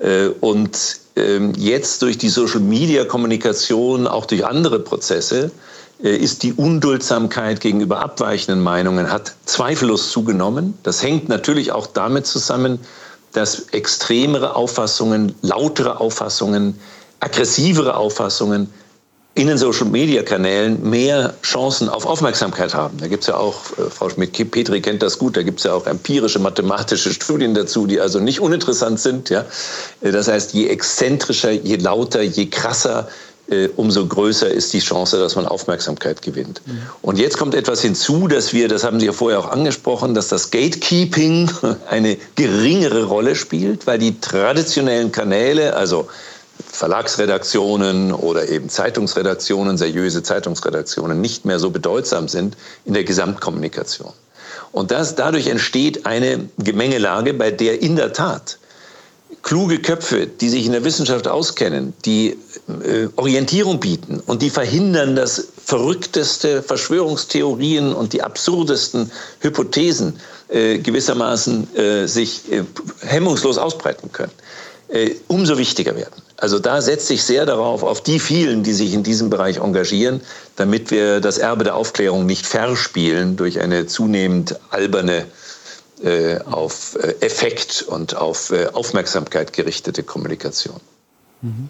[0.00, 5.50] Äh, und ähm, jetzt durch die Social-Media-Kommunikation, auch durch andere Prozesse,
[6.02, 10.74] äh, ist die Unduldsamkeit gegenüber abweichenden Meinungen hat zweifellos zugenommen.
[10.82, 12.78] Das hängt natürlich auch damit zusammen,
[13.32, 16.78] dass extremere Auffassungen, lautere Auffassungen,
[17.20, 18.72] aggressivere Auffassungen
[19.34, 22.98] in den Social-Media-Kanälen mehr Chancen auf Aufmerksamkeit haben.
[22.98, 25.72] Da gibt es ja auch, äh, Frau Schmidt-Petri kennt das gut, da gibt es ja
[25.72, 29.30] auch empirische mathematische Studien dazu, die also nicht uninteressant sind.
[29.30, 29.44] Ja?
[30.00, 33.08] Äh, das heißt, je exzentrischer, je lauter, je krasser,
[33.50, 36.60] äh, umso größer ist die Chance, dass man Aufmerksamkeit gewinnt.
[36.66, 36.82] Mhm.
[37.02, 40.28] Und jetzt kommt etwas hinzu, dass wir, das haben Sie ja vorher auch angesprochen, dass
[40.28, 41.50] das Gatekeeping
[41.88, 46.08] eine geringere Rolle spielt, weil die traditionellen Kanäle, also
[46.66, 54.12] Verlagsredaktionen oder eben Zeitungsredaktionen, seriöse Zeitungsredaktionen nicht mehr so bedeutsam sind in der Gesamtkommunikation.
[54.72, 58.58] Und das, dadurch entsteht eine Gemengelage, bei der in der Tat
[59.42, 62.36] kluge Köpfe, die sich in der Wissenschaft auskennen, die
[62.84, 71.74] äh, Orientierung bieten und die verhindern, dass verrückteste Verschwörungstheorien und die absurdesten Hypothesen äh, gewissermaßen
[71.76, 72.64] äh, sich äh,
[73.02, 74.32] hemmungslos ausbreiten können,
[74.88, 76.22] äh, umso wichtiger werden.
[76.40, 80.22] Also da setze ich sehr darauf, auf die vielen, die sich in diesem Bereich engagieren,
[80.56, 85.26] damit wir das Erbe der Aufklärung nicht verspielen durch eine zunehmend alberne
[86.02, 90.80] äh, auf äh, Effekt und auf äh, Aufmerksamkeit gerichtete Kommunikation.
[91.42, 91.68] Mhm.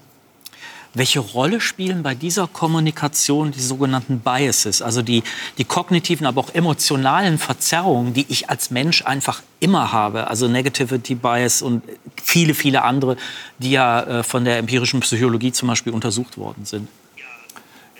[0.92, 5.22] Welche Rolle spielen bei dieser Kommunikation die sogenannten Biases, also die,
[5.56, 11.14] die kognitiven, aber auch emotionalen Verzerrungen, die ich als Mensch einfach immer habe, also Negativity
[11.14, 11.82] Bias und
[12.20, 13.16] viele, viele andere,
[13.58, 16.88] die ja äh, von der empirischen Psychologie zum Beispiel untersucht worden sind?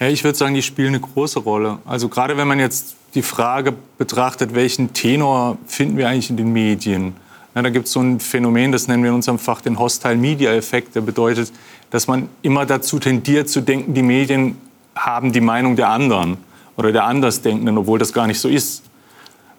[0.00, 1.78] Ja, ich würde sagen, die spielen eine große Rolle.
[1.84, 6.52] Also gerade wenn man jetzt die Frage betrachtet, welchen Tenor finden wir eigentlich in den
[6.52, 7.14] Medien?
[7.54, 10.16] Ja, da gibt es so ein Phänomen, das nennen wir in unserem Fach den Hostile
[10.16, 10.94] Media Effekt.
[10.94, 11.52] Der bedeutet,
[11.90, 14.56] dass man immer dazu tendiert zu denken, die Medien
[14.94, 16.38] haben die Meinung der anderen
[16.76, 18.82] oder der Andersdenkenden, obwohl das gar nicht so ist.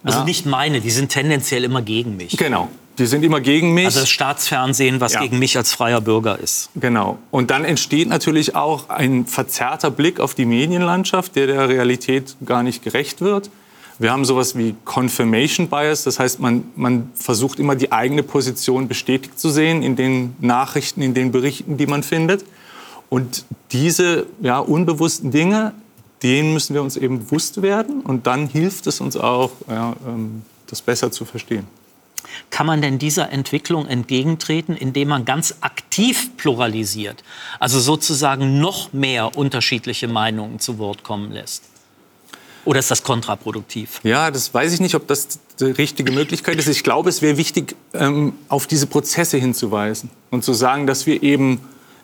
[0.03, 0.25] Also ja?
[0.25, 2.35] nicht meine, die sind tendenziell immer gegen mich.
[2.37, 2.69] Genau.
[2.97, 3.85] Die sind immer gegen mich.
[3.85, 5.21] Also das Staatsfernsehen, was ja.
[5.21, 6.69] gegen mich als freier Bürger ist.
[6.75, 7.19] Genau.
[7.31, 12.63] Und dann entsteht natürlich auch ein verzerrter Blick auf die Medienlandschaft, der der Realität gar
[12.63, 13.49] nicht gerecht wird.
[14.01, 18.87] Wir haben sowas wie Confirmation Bias, das heißt, man, man versucht immer die eigene Position
[18.87, 22.43] bestätigt zu sehen in den Nachrichten, in den Berichten, die man findet.
[23.09, 25.73] Und diese ja, unbewussten Dinge,
[26.23, 30.41] denen müssen wir uns eben bewusst werden und dann hilft es uns auch, ja, ähm,
[30.65, 31.67] das besser zu verstehen.
[32.49, 37.23] Kann man denn dieser Entwicklung entgegentreten, indem man ganz aktiv pluralisiert,
[37.59, 41.70] also sozusagen noch mehr unterschiedliche Meinungen zu Wort kommen lässt?
[42.65, 43.99] Oder ist das kontraproduktiv?
[44.03, 46.67] Ja, das weiß ich nicht, ob das die richtige Möglichkeit ist.
[46.67, 51.23] Ich glaube, es wäre wichtig, ähm, auf diese Prozesse hinzuweisen und zu sagen, dass wir
[51.23, 51.61] eben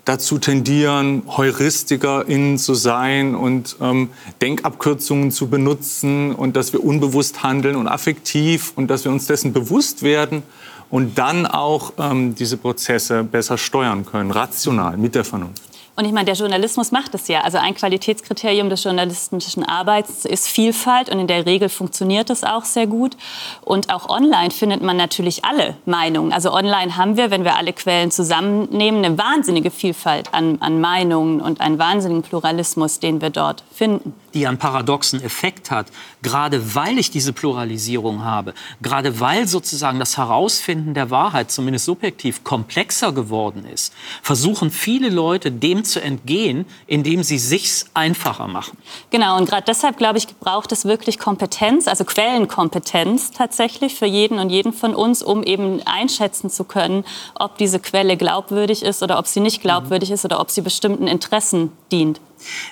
[0.08, 4.10] dazu tendieren, HeuristikerInnen zu sein und ähm,
[4.42, 9.52] Denkabkürzungen zu benutzen und dass wir unbewusst handeln und affektiv und dass wir uns dessen
[9.52, 10.44] bewusst werden
[10.90, 15.67] und dann auch ähm, diese Prozesse besser steuern können, rational, mit der Vernunft.
[15.98, 17.42] Und ich meine, der Journalismus macht es ja.
[17.42, 22.66] Also ein Qualitätskriterium des journalistischen Arbeits ist Vielfalt und in der Regel funktioniert es auch
[22.66, 23.18] sehr gut.
[23.62, 26.34] Und auch online findet man natürlich alle Meinungen.
[26.34, 31.42] Also online haben wir, wenn wir alle Quellen zusammennehmen, eine wahnsinnige Vielfalt an, an Meinungen
[31.42, 35.88] und einen wahnsinnigen Pluralismus, den wir dort finden die einen paradoxen Effekt hat,
[36.22, 42.44] gerade weil ich diese Pluralisierung habe, gerade weil sozusagen das Herausfinden der Wahrheit, zumindest subjektiv,
[42.44, 48.78] komplexer geworden ist, versuchen viele Leute dem zu entgehen, indem sie sich's einfacher machen.
[49.10, 54.38] Genau, und gerade deshalb, glaube ich, braucht es wirklich Kompetenz, also Quellenkompetenz tatsächlich für jeden
[54.38, 59.18] und jeden von uns, um eben einschätzen zu können, ob diese Quelle glaubwürdig ist oder
[59.18, 62.22] ob sie nicht glaubwürdig ist oder ob sie bestimmten Interessen dient.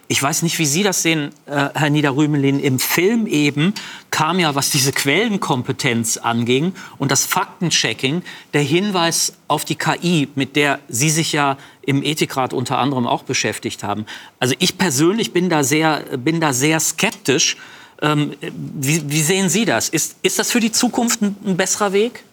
[0.08, 2.60] Ich weiß nicht, wie Sie das sehen, äh, Herr Niederrümelin.
[2.60, 3.74] Im Film eben
[4.12, 8.22] kam ja, was diese Quellenkompetenz anging und das Faktenchecking,
[8.54, 13.24] der Hinweis auf die KI, mit der Sie sich ja im Ethikrat unter anderem auch
[13.24, 14.06] beschäftigt haben.
[14.40, 17.58] Also ich persönlich bin da sehr, bin da sehr skeptisch.
[18.02, 19.90] Ähm, wie, wie, sehen Sie das?
[19.90, 22.24] Ist, ist das für die Zukunft ein, ein besserer Weg?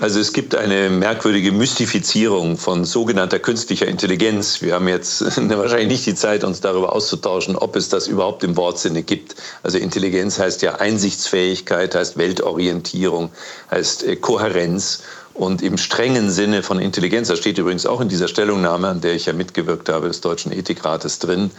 [0.00, 4.62] Also es gibt eine merkwürdige Mystifizierung von sogenannter künstlicher Intelligenz.
[4.62, 8.56] Wir haben jetzt wahrscheinlich nicht die Zeit, uns darüber auszutauschen, ob es das überhaupt im
[8.56, 9.34] Wortsinne gibt.
[9.64, 13.30] Also Intelligenz heißt ja Einsichtsfähigkeit, heißt Weltorientierung,
[13.72, 15.02] heißt äh, Kohärenz.
[15.38, 19.14] Und im strengen Sinne von Intelligenz, das steht übrigens auch in dieser Stellungnahme, an der
[19.14, 21.52] ich ja mitgewirkt habe, des Deutschen Ethikrates drin,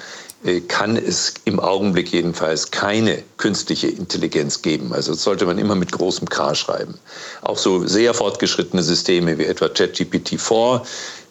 [0.43, 4.91] äh, kann es im Augenblick jedenfalls keine künstliche Intelligenz geben.
[4.91, 6.95] Also das sollte man immer mit großem K schreiben.
[7.41, 10.81] Auch so sehr fortgeschrittene Systeme wie etwa ChatGPT-4,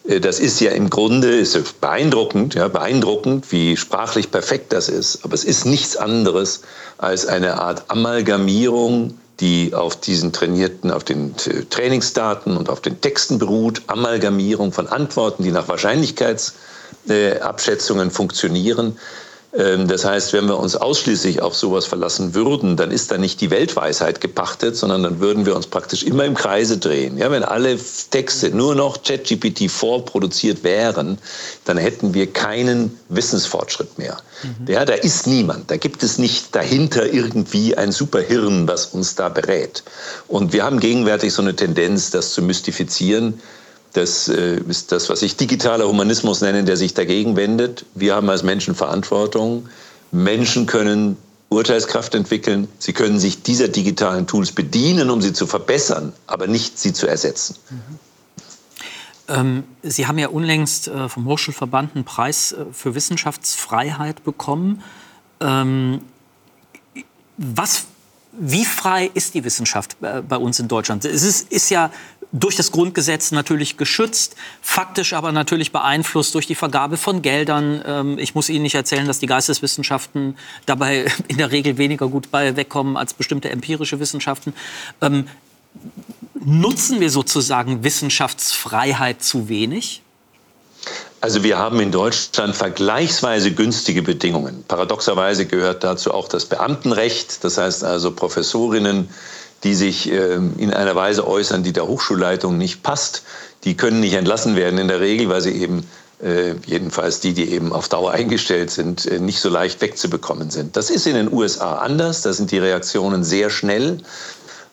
[0.08, 5.22] äh, das ist ja im Grunde ist beeindruckend, ja, beeindruckend, wie sprachlich perfekt das ist.
[5.22, 6.62] Aber es ist nichts anderes
[6.96, 11.34] als eine Art Amalgamierung die auf diesen trainierten, auf den
[11.70, 18.96] Trainingsdaten und auf den Texten beruht, Amalgamierung von Antworten, die nach Wahrscheinlichkeitsabschätzungen funktionieren, ähm,
[19.50, 23.50] das heißt, wenn wir uns ausschließlich auf sowas verlassen würden, dann ist da nicht die
[23.50, 27.16] Weltweisheit gepachtet, sondern dann würden wir uns praktisch immer im Kreise drehen.
[27.16, 27.78] Ja, wenn alle
[28.10, 31.18] Texte nur noch ChatGPT vorproduziert wären,
[31.64, 34.18] dann hätten wir keinen Wissensfortschritt mehr.
[34.42, 34.70] Mhm.
[34.70, 35.70] Ja, da ist niemand.
[35.70, 39.82] Da gibt es nicht dahinter irgendwie ein Superhirn, was uns da berät.
[40.28, 43.40] Und wir haben gegenwärtig so eine Tendenz, das zu mystifizieren.
[43.98, 47.84] Das äh, ist das, was ich digitaler Humanismus nenne, der sich dagegen wendet.
[47.96, 49.68] Wir haben als Menschen Verantwortung.
[50.12, 51.16] Menschen können
[51.48, 52.68] Urteilskraft entwickeln.
[52.78, 57.08] Sie können sich dieser digitalen Tools bedienen, um sie zu verbessern, aber nicht sie zu
[57.08, 57.56] ersetzen.
[57.70, 57.98] Mhm.
[59.26, 64.80] Ähm, sie haben ja unlängst äh, vom Hochschulverband einen Preis äh, für Wissenschaftsfreiheit bekommen.
[65.40, 66.02] Ähm,
[67.36, 67.86] was,
[68.30, 71.04] wie frei ist die Wissenschaft äh, bei uns in Deutschland?
[71.04, 71.90] Es ist, ist ja
[72.32, 77.82] durch das Grundgesetz natürlich geschützt, faktisch aber natürlich beeinflusst durch die Vergabe von Geldern.
[77.86, 82.30] Ähm, ich muss Ihnen nicht erzählen, dass die Geisteswissenschaften dabei in der Regel weniger gut
[82.30, 84.52] bei wegkommen als bestimmte empirische Wissenschaften.
[85.00, 85.26] Ähm,
[86.34, 90.02] nutzen wir sozusagen Wissenschaftsfreiheit zu wenig?
[91.20, 94.64] Also wir haben in Deutschland vergleichsweise günstige Bedingungen.
[94.68, 97.42] Paradoxerweise gehört dazu auch das Beamtenrecht.
[97.42, 99.08] Das heißt also Professorinnen,
[99.64, 103.22] die sich äh, in einer Weise äußern, die der Hochschulleitung nicht passt,
[103.64, 105.84] die können nicht entlassen werden in der Regel, weil sie eben
[106.22, 110.76] äh, jedenfalls die, die eben auf Dauer eingestellt sind, äh, nicht so leicht wegzubekommen sind.
[110.76, 112.22] Das ist in den USA anders.
[112.22, 113.98] Da sind die Reaktionen sehr schnell.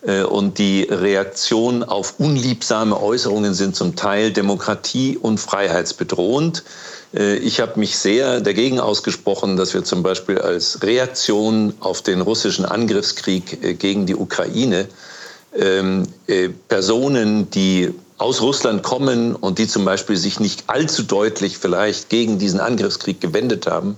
[0.05, 6.63] Äh, und die Reaktionen auf unliebsame Äußerungen sind zum Teil demokratie- und freiheitsbedrohend.
[7.15, 12.21] Äh, ich habe mich sehr dagegen ausgesprochen, dass wir zum Beispiel als Reaktion auf den
[12.21, 14.87] russischen Angriffskrieg äh, gegen die Ukraine
[15.57, 16.03] ähm,
[16.67, 22.39] Personen, die aus Russland kommen und die zum Beispiel sich nicht allzu deutlich vielleicht gegen
[22.39, 23.95] diesen Angriffskrieg gewendet haben,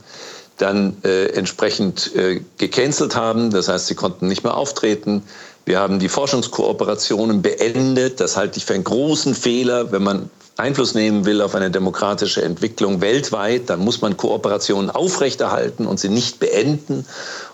[0.58, 3.51] dann äh, entsprechend äh, gecancelt haben.
[3.51, 5.24] Das heißt, sie konnten nicht mehr auftreten.
[5.68, 8.22] Wir haben die Forschungskooperationen beendet.
[8.22, 9.91] Das halte ich für einen großen Fehler.
[9.91, 15.86] Wenn man Einfluss nehmen will auf eine demokratische Entwicklung weltweit, dann muss man Kooperationen aufrechterhalten
[15.86, 17.05] und sie nicht beenden.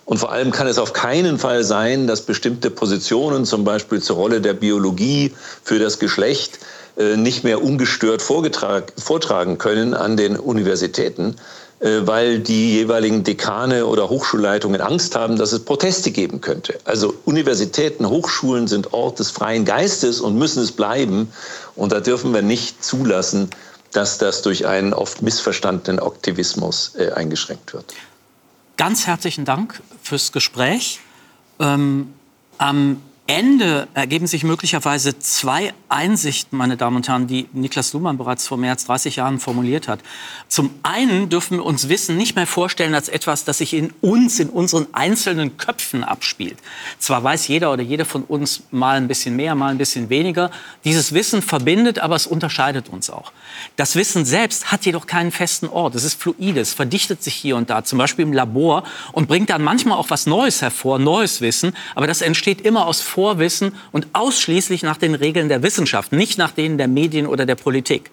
[0.05, 4.17] Und vor allem kann es auf keinen Fall sein, dass bestimmte Positionen, zum Beispiel zur
[4.17, 5.33] Rolle der Biologie
[5.63, 6.59] für das Geschlecht,
[6.95, 11.37] äh, nicht mehr ungestört vortragen können an den Universitäten.
[11.83, 16.79] Äh, weil die jeweiligen Dekane oder Hochschulleitungen Angst haben, dass es Proteste geben könnte.
[16.85, 21.33] Also Universitäten, Hochschulen sind Ort des freien Geistes und müssen es bleiben.
[21.75, 23.49] Und da dürfen wir nicht zulassen,
[23.91, 27.93] dass das durch einen oft missverstandenen Aktivismus äh, eingeschränkt wird.
[28.77, 31.01] Ganz herzlichen Dank fürs Gespräch.
[31.59, 32.13] Ähm,
[32.59, 38.47] am Ende ergeben sich möglicherweise zwei Einsichten, meine Damen und Herren, die Niklas Luhmann bereits
[38.47, 40.01] vor mehr als 30 Jahren formuliert hat.
[40.49, 44.41] Zum einen dürfen wir uns Wissen nicht mehr vorstellen als etwas, das sich in uns,
[44.41, 46.57] in unseren einzelnen Köpfen abspielt.
[46.99, 50.51] Zwar weiß jeder oder jede von uns mal ein bisschen mehr, mal ein bisschen weniger.
[50.83, 53.31] Dieses Wissen verbindet, aber es unterscheidet uns auch.
[53.77, 55.95] Das Wissen selbst hat jedoch keinen festen Ort.
[55.95, 59.49] Es ist fluide, es verdichtet sich hier und da, zum Beispiel im Labor und bringt
[59.49, 61.73] dann manchmal auch was Neues hervor, neues Wissen.
[61.95, 66.51] Aber das entsteht immer aus Vorwissen und ausschließlich nach den Regeln der Wissenschaft, nicht nach
[66.51, 68.09] denen der Medien oder der Politik.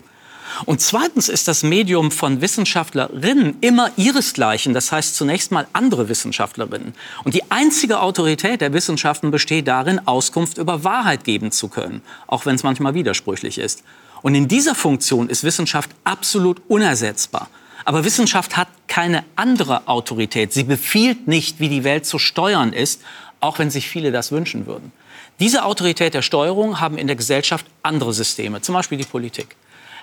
[0.66, 6.92] Und zweitens ist das Medium von Wissenschaftlerinnen immer ihresgleichen, das heißt zunächst mal andere Wissenschaftlerinnen.
[7.24, 12.44] Und die einzige Autorität der Wissenschaften besteht darin, Auskunft über Wahrheit geben zu können, auch
[12.44, 13.82] wenn es manchmal widersprüchlich ist.
[14.20, 17.48] Und in dieser Funktion ist Wissenschaft absolut unersetzbar.
[17.86, 20.52] Aber Wissenschaft hat keine andere Autorität.
[20.52, 23.00] Sie befiehlt nicht, wie die Welt zu steuern ist,
[23.40, 24.92] auch wenn sich viele das wünschen würden.
[25.40, 29.56] Diese Autorität der Steuerung haben in der Gesellschaft andere Systeme, zum Beispiel die Politik.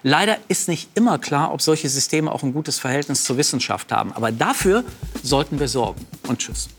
[0.03, 4.13] Leider ist nicht immer klar, ob solche Systeme auch ein gutes Verhältnis zur Wissenschaft haben.
[4.13, 4.83] Aber dafür
[5.23, 6.05] sollten wir sorgen.
[6.27, 6.69] Und tschüss.